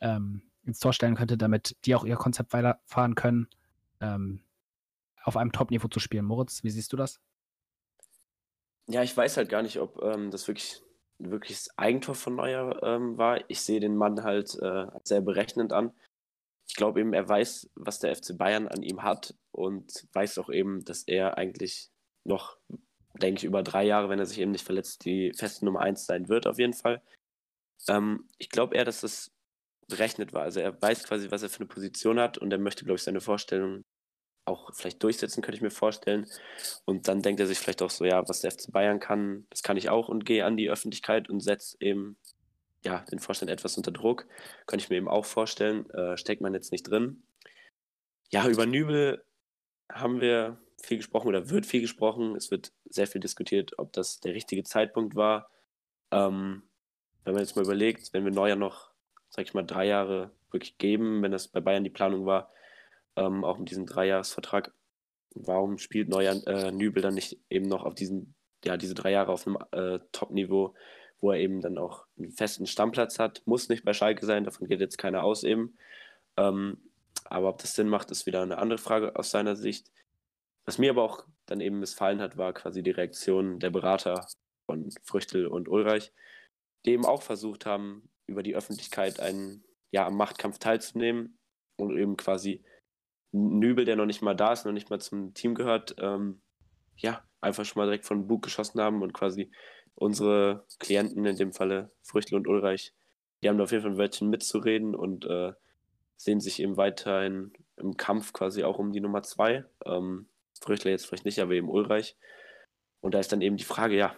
[0.00, 3.48] ähm, ins Tor stellen könnte, damit die auch ihr Konzept weiterfahren können,
[4.00, 4.42] ähm,
[5.22, 6.24] auf einem Top-Niveau zu spielen.
[6.24, 7.20] Moritz, wie siehst du das?
[8.86, 10.82] Ja, ich weiß halt gar nicht, ob ähm, das wirklich
[11.18, 13.48] wirkliches Eigentor von Neuer ähm, war.
[13.48, 15.92] Ich sehe den Mann halt äh, sehr berechnend an.
[16.70, 20.50] Ich glaube eben, er weiß, was der FC Bayern an ihm hat und weiß auch
[20.50, 21.90] eben, dass er eigentlich
[22.22, 22.58] noch,
[23.20, 26.06] denke ich, über drei Jahre, wenn er sich eben nicht verletzt, die feste Nummer eins
[26.06, 27.02] sein wird, auf jeden Fall.
[27.88, 29.32] Ähm, ich glaube eher, dass das
[29.88, 30.42] berechnet war.
[30.42, 33.02] Also er weiß quasi, was er für eine Position hat und er möchte, glaube ich,
[33.02, 33.84] seine Vorstellung
[34.44, 36.30] auch vielleicht durchsetzen, könnte ich mir vorstellen.
[36.84, 39.64] Und dann denkt er sich vielleicht auch so, ja, was der FC Bayern kann, das
[39.64, 42.16] kann ich auch und gehe an die Öffentlichkeit und setze eben
[42.84, 44.26] ja, den Vorstand etwas unter Druck.
[44.66, 45.88] Könnte ich mir eben auch vorstellen.
[45.90, 47.22] Äh, steckt man jetzt nicht drin.
[48.30, 49.24] Ja, über Nübel
[49.90, 52.36] haben wir viel gesprochen oder wird viel gesprochen.
[52.36, 55.50] Es wird sehr viel diskutiert, ob das der richtige Zeitpunkt war.
[56.10, 56.62] Ähm,
[57.24, 58.90] wenn man jetzt mal überlegt, wenn wir Neuer noch,
[59.28, 62.50] sag ich mal, drei Jahre wirklich geben, wenn das bei Bayern die Planung war,
[63.16, 64.72] ähm, auch mit diesem Dreijahresvertrag,
[65.34, 69.32] warum spielt Neuer äh, Nübel dann nicht eben noch auf diesen, ja, diese drei Jahre
[69.32, 70.74] auf einem äh, Top-Niveau,
[71.20, 74.68] wo er eben dann auch einen festen Stammplatz hat, muss nicht bei Schalke sein, davon
[74.68, 75.76] geht jetzt keiner aus eben.
[76.36, 76.78] Ähm,
[77.24, 79.90] aber ob das Sinn macht, ist wieder eine andere Frage aus seiner Sicht.
[80.64, 84.26] Was mir aber auch dann eben missfallen hat, war quasi die Reaktion der Berater
[84.66, 86.12] von Früchtel und Ulreich,
[86.84, 91.38] die eben auch versucht haben, über die Öffentlichkeit einen, ja, am Machtkampf teilzunehmen
[91.76, 92.64] und eben quasi
[93.32, 96.40] Nübel, der noch nicht mal da ist, noch nicht mal zum Team gehört, ähm,
[96.96, 99.50] ja, einfach schon mal direkt von Bug geschossen haben und quasi
[100.00, 102.94] unsere Klienten, in dem Falle Früchtel und Ulreich,
[103.42, 105.52] die haben da auf jeden Fall ein Wörtchen mitzureden und äh,
[106.16, 109.64] sehen sich eben weiterhin im Kampf quasi auch um die Nummer zwei.
[109.84, 110.26] Ähm,
[110.60, 112.16] Früchtler jetzt vielleicht nicht, aber eben Ulreich.
[113.00, 114.16] Und da ist dann eben die Frage, ja,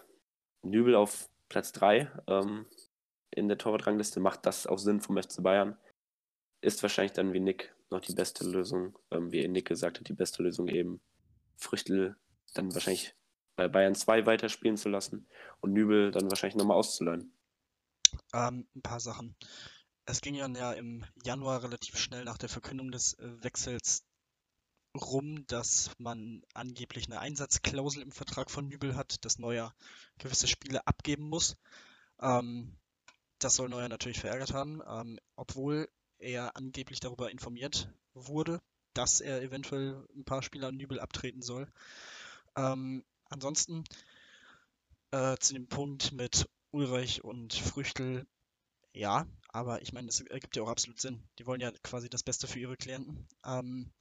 [0.62, 2.66] Nübel auf Platz 3 ähm,
[3.30, 4.20] in der Torwartrangliste.
[4.20, 5.76] Macht das auch Sinn vom FC Bayern?
[6.60, 10.14] Ist wahrscheinlich dann wie Nick noch die beste Lösung, ähm, wie Nick gesagt hat, die
[10.14, 11.00] beste Lösung eben
[11.56, 12.16] Früchtel
[12.54, 13.14] dann wahrscheinlich
[13.56, 15.28] bei Bayern 2 weiterspielen zu lassen
[15.60, 17.32] und Nübel dann wahrscheinlich nochmal auszuleihen.
[18.32, 19.36] Ähm, ein paar Sachen.
[20.04, 24.04] Es ging ja im Januar relativ schnell nach der Verkündung des äh, Wechsels
[24.94, 29.74] rum, dass man angeblich eine Einsatzklausel im Vertrag von Nübel hat, dass Neuer
[30.18, 31.56] gewisse Spiele abgeben muss.
[32.20, 32.76] Ähm,
[33.38, 35.88] das soll Neuer natürlich verärgert haben, ähm, obwohl
[36.18, 38.60] er angeblich darüber informiert wurde,
[38.94, 41.66] dass er eventuell ein paar Spiele an Nübel abtreten soll.
[42.56, 43.84] Ähm, ansonsten
[45.10, 48.26] äh, zu dem Punkt mit Ulreich und Früchtel,
[48.94, 51.22] ja, aber ich meine, es ergibt ja auch absolut Sinn.
[51.38, 53.26] Die wollen ja quasi das Beste für ihre Klienten.
[53.44, 53.92] Ähm,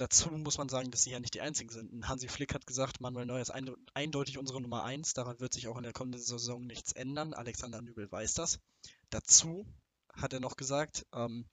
[0.00, 2.08] Dazu muss man sagen, dass sie ja nicht die einzigen sind.
[2.08, 5.12] Hansi Flick hat gesagt, Manuel Neuer ist eindeutig unsere Nummer 1.
[5.12, 7.34] Daran wird sich auch in der kommenden Saison nichts ändern.
[7.34, 8.60] Alexander Nübel weiß das.
[9.10, 9.66] Dazu
[10.14, 11.44] hat er noch gesagt, ähm,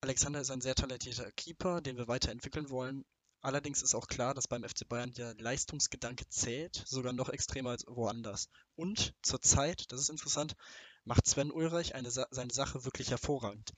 [0.00, 3.04] Alexander ist ein sehr talentierter Keeper, den wir weiterentwickeln wollen.
[3.46, 7.84] Allerdings ist auch klar, dass beim FC Bayern der Leistungsgedanke zählt, sogar noch extremer als
[7.86, 8.48] woanders.
[8.74, 10.56] Und zurzeit, das ist interessant,
[11.04, 13.72] macht Sven Ulreich eine, seine Sache wirklich hervorragend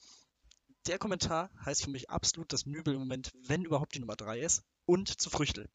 [0.88, 4.40] der Kommentar heißt für mich absolut, dass Nübel im Moment, wenn überhaupt, die Nummer 3
[4.40, 5.68] ist und zu Früchtel.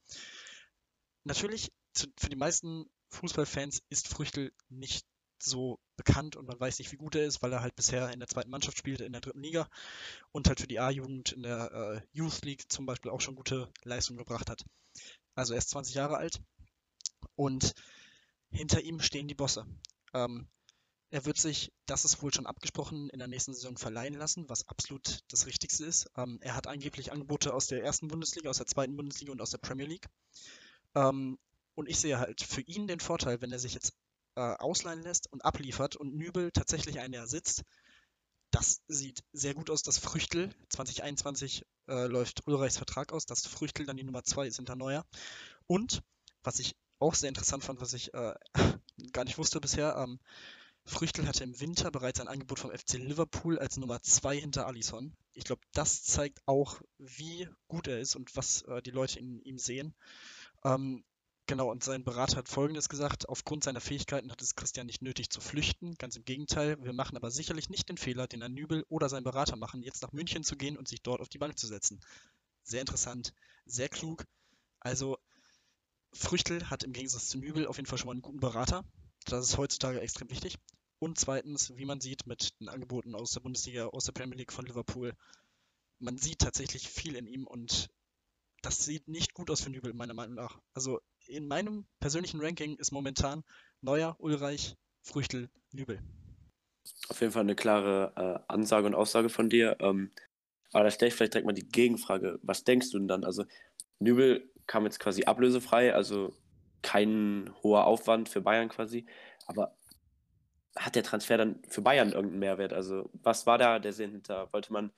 [1.23, 5.05] Natürlich, zu, für die meisten Fußballfans ist Früchtel nicht
[5.43, 8.19] so bekannt und man weiß nicht, wie gut er ist, weil er halt bisher in
[8.19, 9.67] der zweiten Mannschaft spielte, in der dritten Liga
[10.31, 13.71] und halt für die A-Jugend in der äh, Youth League zum Beispiel auch schon gute
[13.83, 14.65] Leistungen gebracht hat.
[15.35, 16.41] Also er ist 20 Jahre alt
[17.35, 17.73] und
[18.49, 19.65] hinter ihm stehen die Bosse.
[20.13, 20.47] Ähm,
[21.09, 24.67] er wird sich, das ist wohl schon abgesprochen, in der nächsten Saison verleihen lassen, was
[24.67, 26.09] absolut das Richtigste ist.
[26.17, 29.51] Ähm, er hat angeblich Angebote aus der ersten Bundesliga, aus der zweiten Bundesliga und aus
[29.51, 30.07] der Premier League.
[30.95, 31.37] Ähm,
[31.75, 33.93] und ich sehe halt für ihn den Vorteil, wenn er sich jetzt
[34.35, 37.63] äh, ausleihen lässt und abliefert und Nübel tatsächlich einen ersitzt.
[38.51, 43.85] Das sieht sehr gut aus, dass Früchtel, 2021 äh, läuft Ulreichs Vertrag aus, dass Früchtel
[43.85, 45.05] dann die Nummer 2 ist hinter Neuer.
[45.65, 46.03] Und,
[46.43, 48.33] was ich auch sehr interessant fand, was ich äh,
[49.11, 50.19] gar nicht wusste bisher, ähm,
[50.85, 55.15] Früchtel hatte im Winter bereits ein Angebot vom FC Liverpool als Nummer 2 hinter Alisson.
[55.33, 59.41] Ich glaube, das zeigt auch, wie gut er ist und was äh, die Leute in
[59.41, 59.95] ihm sehen.
[60.63, 61.03] Ähm,
[61.47, 63.29] genau, und sein Berater hat Folgendes gesagt.
[63.29, 65.95] Aufgrund seiner Fähigkeiten hat es Christian nicht nötig zu flüchten.
[65.95, 69.23] Ganz im Gegenteil, wir machen aber sicherlich nicht den Fehler, den ein Nübel oder sein
[69.23, 71.99] Berater machen, jetzt nach München zu gehen und sich dort auf die Bank zu setzen.
[72.63, 73.33] Sehr interessant,
[73.65, 74.25] sehr klug.
[74.79, 75.17] Also,
[76.13, 78.85] Früchtel hat im Gegensatz zu Nübel auf jeden Fall schon mal einen guten Berater.
[79.25, 80.57] Das ist heutzutage extrem wichtig.
[80.99, 84.53] Und zweitens, wie man sieht, mit den Angeboten aus der Bundesliga, aus der Premier League
[84.53, 85.13] von Liverpool,
[85.99, 87.89] man sieht tatsächlich viel in ihm und
[88.61, 90.59] das sieht nicht gut aus für Nübel, meiner Meinung nach.
[90.73, 91.01] Also
[91.33, 93.43] in meinem persönlichen Ranking ist momentan
[93.81, 95.99] Neuer, Ulreich, Früchtel, Nübel.
[97.09, 99.77] Auf jeden Fall eine klare äh, Ansage und Aussage von dir.
[99.79, 100.11] Ähm,
[100.71, 102.39] aber da stelle ich vielleicht direkt mal die Gegenfrage.
[102.43, 103.23] Was denkst du denn dann?
[103.23, 103.45] Also
[103.99, 106.33] Nübel kam jetzt quasi ablösefrei, also
[106.81, 109.05] kein hoher Aufwand für Bayern quasi.
[109.47, 109.75] Aber
[110.75, 112.73] hat der Transfer dann für Bayern irgendeinen Mehrwert?
[112.73, 114.51] Also, was war da der Sinn hinter?
[114.53, 114.91] Wollte man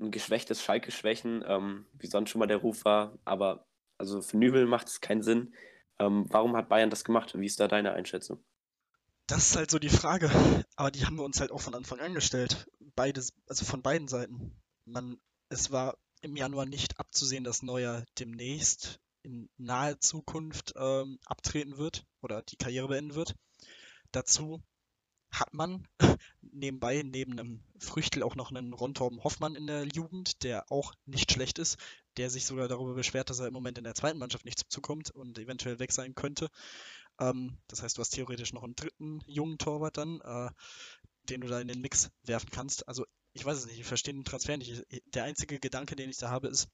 [0.00, 3.18] ein geschwächtes Schalke schwächen, ähm, wie sonst schon mal der Ruf war?
[3.24, 3.66] Aber
[4.00, 5.54] also für Nübel macht es keinen Sinn.
[5.98, 7.38] Ähm, warum hat Bayern das gemacht?
[7.38, 8.42] Wie ist da deine Einschätzung?
[9.26, 10.30] Das ist halt so die Frage.
[10.74, 12.66] Aber die haben wir uns halt auch von Anfang an gestellt.
[12.96, 14.56] Beides, also von beiden Seiten.
[14.86, 15.20] Man,
[15.50, 22.06] es war im Januar nicht abzusehen, dass Neuer demnächst in naher Zukunft ähm, abtreten wird
[22.22, 23.36] oder die Karriere beenden wird.
[24.12, 24.62] Dazu
[25.32, 25.86] hat man
[26.40, 30.94] nebenbei neben einem Früchtel auch noch einen Ron Torben Hoffmann in der Jugend, der auch
[31.06, 31.78] nicht schlecht ist,
[32.16, 35.10] der sich sogar darüber beschwert, dass er im Moment in der zweiten Mannschaft nicht zukommt
[35.10, 36.48] und eventuell weg sein könnte.
[37.18, 40.50] Ähm, das heißt, du hast theoretisch noch einen dritten jungen Torwart dann, äh,
[41.24, 42.88] den du da in den Mix werfen kannst.
[42.88, 44.84] Also ich weiß es nicht, ich verstehe den Transfer nicht.
[45.14, 46.68] Der einzige Gedanke, den ich da habe, ist,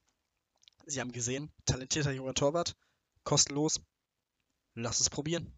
[0.88, 2.76] Sie haben gesehen, talentierter junger Torwart,
[3.24, 3.80] kostenlos,
[4.74, 5.52] lass es probieren.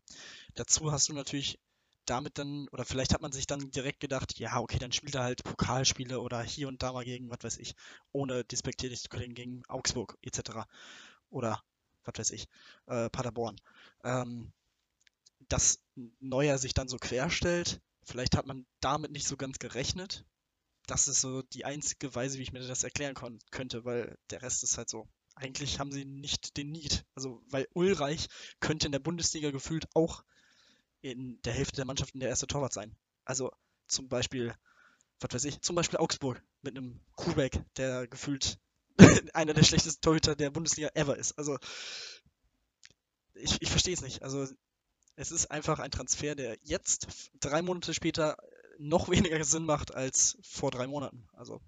[0.54, 1.60] Dazu hast du natürlich
[2.08, 5.24] damit dann, oder vielleicht hat man sich dann direkt gedacht, ja, okay, dann spielt er
[5.24, 7.74] halt Pokalspiele oder hier und da mal gegen, was weiß ich,
[8.12, 10.66] ohne despektierlich zu klingen, gegen Augsburg etc.
[11.30, 11.62] Oder,
[12.04, 12.48] was weiß ich,
[12.86, 13.56] äh, Paderborn.
[14.04, 14.52] Ähm,
[15.48, 15.80] dass
[16.20, 20.24] Neuer sich dann so querstellt, vielleicht hat man damit nicht so ganz gerechnet.
[20.86, 23.14] Das ist so die einzige Weise, wie ich mir das erklären
[23.50, 25.08] könnte, weil der Rest ist halt so
[25.40, 27.04] eigentlich haben sie nicht den Need.
[27.14, 28.28] Also, weil Ulreich
[28.60, 30.24] könnte in der Bundesliga gefühlt auch
[31.00, 32.96] in der Hälfte der Mannschaften der erste Torwart sein.
[33.24, 33.52] Also
[33.86, 34.54] zum Beispiel,
[35.20, 38.58] was weiß ich, zum Beispiel Augsburg mit einem Kubek, der gefühlt
[39.34, 41.38] einer der schlechtesten Torhüter der Bundesliga ever ist.
[41.38, 41.58] Also
[43.34, 44.22] ich, ich verstehe es nicht.
[44.22, 44.46] Also
[45.16, 48.36] es ist einfach ein Transfer, der jetzt, drei Monate später,
[48.78, 51.28] noch weniger Sinn macht als vor drei Monaten.
[51.32, 51.60] Also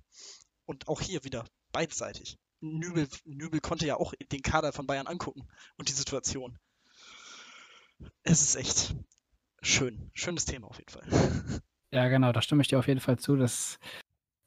[0.66, 2.38] und auch hier wieder beidseitig.
[2.60, 6.58] Nübel, Nübel konnte ja auch den Kader von Bayern angucken und die Situation.
[8.22, 8.94] Es ist echt
[9.62, 10.11] schön.
[10.14, 11.02] Schönes Thema auf jeden Fall.
[11.92, 13.34] Ja, genau, da stimme ich dir auf jeden Fall zu.
[13.34, 13.78] Das ist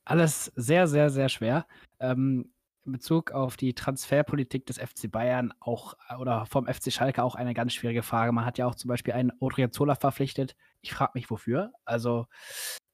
[0.06, 1.68] alles sehr, sehr, sehr schwer.
[2.00, 2.54] Ähm,
[2.86, 7.54] in Bezug auf die Transferpolitik des FC Bayern auch oder vom FC Schalke auch eine
[7.54, 8.32] ganz schwierige Frage.
[8.32, 10.56] Man hat ja auch zum Beispiel einen Odriozola verpflichtet.
[10.82, 11.72] Ich frage mich, wofür.
[11.86, 12.28] Also,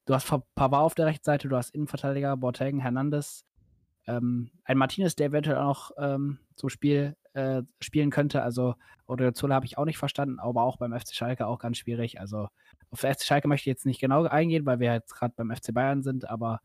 [0.04, 3.44] du hast Pavard auf der rechten Seite, du hast Innenverteidiger, Boateng, Hernandez,
[4.16, 8.42] ähm, ein Martinez, der eventuell auch ähm, zum Spiel äh, spielen könnte.
[8.42, 8.74] Also
[9.06, 12.20] Odriozola habe ich auch nicht verstanden, aber auch beim FC Schalke auch ganz schwierig.
[12.20, 12.48] Also
[12.90, 15.72] auf FC Schalke möchte ich jetzt nicht genau eingehen, weil wir jetzt gerade beim FC
[15.72, 16.60] Bayern sind, aber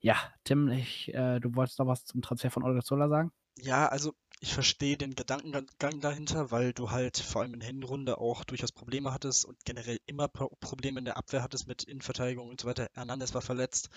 [0.00, 3.32] ja, Tim, ich, äh, du wolltest noch was zum Transfer von Odriozola sagen?
[3.58, 8.18] Ja, also ich verstehe den Gedankengang dahinter, weil du halt vor allem in der Hinrunde
[8.18, 12.60] auch durchaus Probleme hattest und generell immer Probleme in der Abwehr hattest mit Innenverteidigung und
[12.60, 12.88] so weiter.
[12.92, 13.88] Hernandez war verletzt.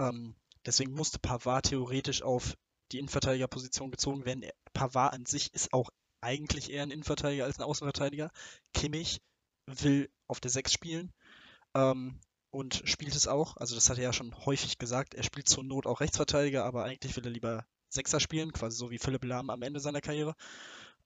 [0.00, 0.34] Ähm,
[0.66, 2.54] Deswegen musste Pavard theoretisch auf
[2.92, 4.44] die Innenverteidigerposition gezogen werden.
[4.72, 5.90] Pavard an sich ist auch
[6.20, 8.30] eigentlich eher ein Innenverteidiger als ein Außenverteidiger.
[8.72, 9.20] Kimmich
[9.66, 11.12] will auf der 6 spielen
[11.74, 12.18] ähm,
[12.50, 13.56] und spielt es auch.
[13.56, 15.14] Also das hat er ja schon häufig gesagt.
[15.14, 18.90] Er spielt zur Not auch Rechtsverteidiger, aber eigentlich will er lieber Sechser spielen, quasi so
[18.90, 20.34] wie Philipp Lahm am Ende seiner Karriere.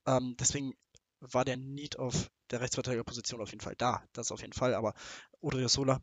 [0.05, 0.73] Ähm, deswegen
[1.19, 4.03] war der Need auf der Rechtsverteidigerposition auf jeden Fall da.
[4.13, 4.73] Das auf jeden Fall.
[4.73, 4.93] Aber
[5.41, 6.01] Odriozola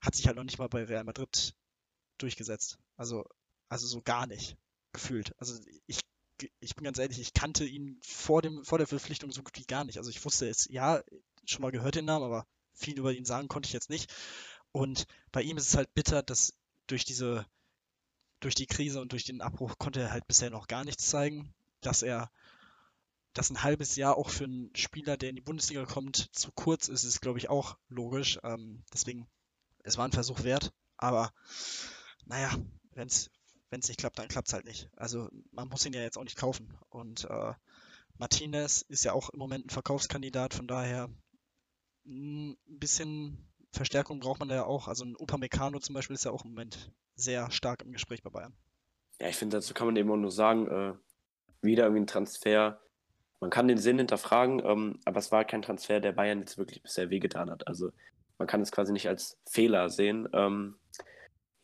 [0.00, 1.54] hat sich halt noch nicht mal bei Real Madrid
[2.18, 2.78] durchgesetzt.
[2.96, 3.24] Also,
[3.68, 4.56] also so gar nicht
[4.92, 5.34] gefühlt.
[5.38, 6.00] Also ich,
[6.60, 9.64] ich bin ganz ehrlich, ich kannte ihn vor, dem, vor der Verpflichtung so gut wie
[9.64, 9.98] gar nicht.
[9.98, 11.02] Also ich wusste es, ja,
[11.44, 14.12] schon mal gehört den Namen, aber viel über ihn sagen konnte ich jetzt nicht.
[14.72, 16.54] Und bei ihm ist es halt bitter, dass
[16.86, 17.46] durch diese,
[18.40, 21.54] durch die Krise und durch den Abbruch konnte er halt bisher noch gar nichts zeigen,
[21.80, 22.30] dass er
[23.36, 26.88] dass ein halbes Jahr auch für einen Spieler, der in die Bundesliga kommt, zu kurz
[26.88, 28.38] ist, ist, glaube ich, auch logisch.
[28.42, 29.26] Ähm, deswegen,
[29.82, 31.34] es war ein Versuch wert, aber
[32.24, 32.50] naja,
[32.96, 33.30] wenn es
[33.88, 34.88] nicht klappt, dann klappt es halt nicht.
[34.96, 36.72] Also man muss ihn ja jetzt auch nicht kaufen.
[36.88, 37.52] Und äh,
[38.18, 41.08] Martinez ist ja auch im Moment ein Verkaufskandidat, von daher
[42.06, 44.88] ein hm, bisschen Verstärkung braucht man da ja auch.
[44.88, 48.30] Also ein Upamecano zum Beispiel ist ja auch im Moment sehr stark im Gespräch bei
[48.30, 48.54] Bayern.
[49.20, 50.94] Ja, ich finde, dazu kann man eben auch nur sagen, äh,
[51.62, 52.80] wieder irgendwie ein Transfer.
[53.40, 56.82] Man kann den Sinn hinterfragen, ähm, aber es war kein Transfer, der Bayern jetzt wirklich
[56.82, 57.66] bisher wehgetan hat.
[57.66, 57.90] Also
[58.38, 60.28] man kann es quasi nicht als Fehler sehen.
[60.32, 60.76] Ähm,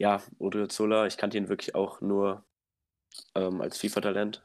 [0.03, 2.45] ja, Odriozola, ich kannte ihn wirklich auch nur
[3.37, 4.45] ähm, als FIFA-Talent,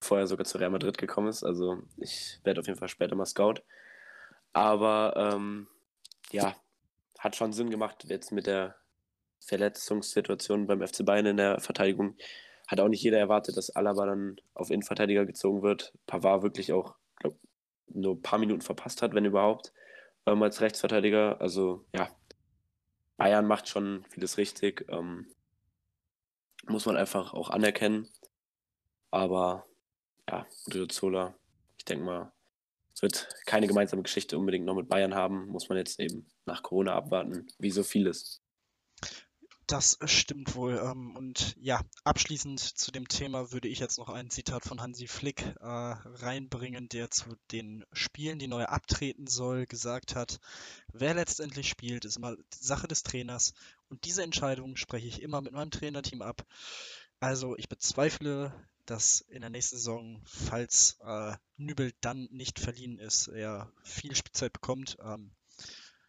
[0.00, 1.42] vorher sogar zu Real Madrid gekommen ist.
[1.42, 3.54] Also ich werde auf jeden Fall später mal Scout.
[4.52, 5.66] Aber ähm,
[6.30, 6.54] ja,
[7.18, 8.76] hat schon Sinn gemacht, jetzt mit der
[9.40, 12.16] Verletzungssituation beim FC Bayern in der Verteidigung.
[12.68, 15.94] Hat auch nicht jeder erwartet, dass Alaba dann auf Innenverteidiger gezogen wird.
[16.06, 17.36] Pavard wirklich auch, glaub,
[17.88, 19.72] nur ein paar Minuten verpasst hat, wenn überhaupt,
[20.26, 21.40] ähm, als Rechtsverteidiger.
[21.40, 22.08] Also ja,
[23.16, 24.86] Bayern macht schon vieles richtig.
[24.88, 25.26] Ähm,
[26.66, 28.08] muss man einfach auch anerkennen.
[29.10, 29.66] Aber
[30.28, 30.46] ja,
[30.88, 31.34] Zola,
[31.78, 32.32] ich denke mal,
[32.94, 35.46] es wird keine gemeinsame Geschichte unbedingt noch mit Bayern haben.
[35.48, 38.42] Muss man jetzt eben nach Corona abwarten, wie so vieles.
[39.66, 40.78] Das stimmt wohl.
[40.78, 45.08] Ähm, und ja, abschließend zu dem Thema würde ich jetzt noch ein Zitat von Hansi
[45.08, 50.38] Flick äh, reinbringen, der zu den Spielen, die neu abtreten soll, gesagt hat,
[50.92, 53.54] wer letztendlich spielt, ist immer Sache des Trainers.
[53.88, 56.46] Und diese Entscheidung spreche ich immer mit meinem Trainerteam ab.
[57.18, 58.54] Also ich bezweifle,
[58.84, 64.52] dass in der nächsten Saison, falls äh, Nübel dann nicht verliehen ist, er viel Spielzeit
[64.52, 64.96] bekommt.
[65.02, 65.32] Ähm,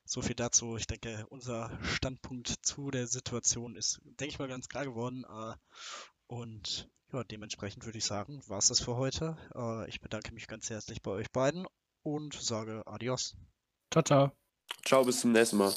[0.08, 0.78] so viel dazu.
[0.78, 5.26] Ich denke, unser Standpunkt zu der Situation ist, denke ich mal, ganz klar geworden.
[5.26, 5.54] Äh,
[6.28, 9.38] und ja, dementsprechend würde ich sagen, war es das für heute.
[9.56, 11.68] Äh, ich bedanke mich ganz herzlich bei euch beiden
[12.04, 13.36] und sage Adios.
[13.92, 14.32] Ciao, ciao.
[14.86, 15.74] Ciao, bis zum nächsten Mal.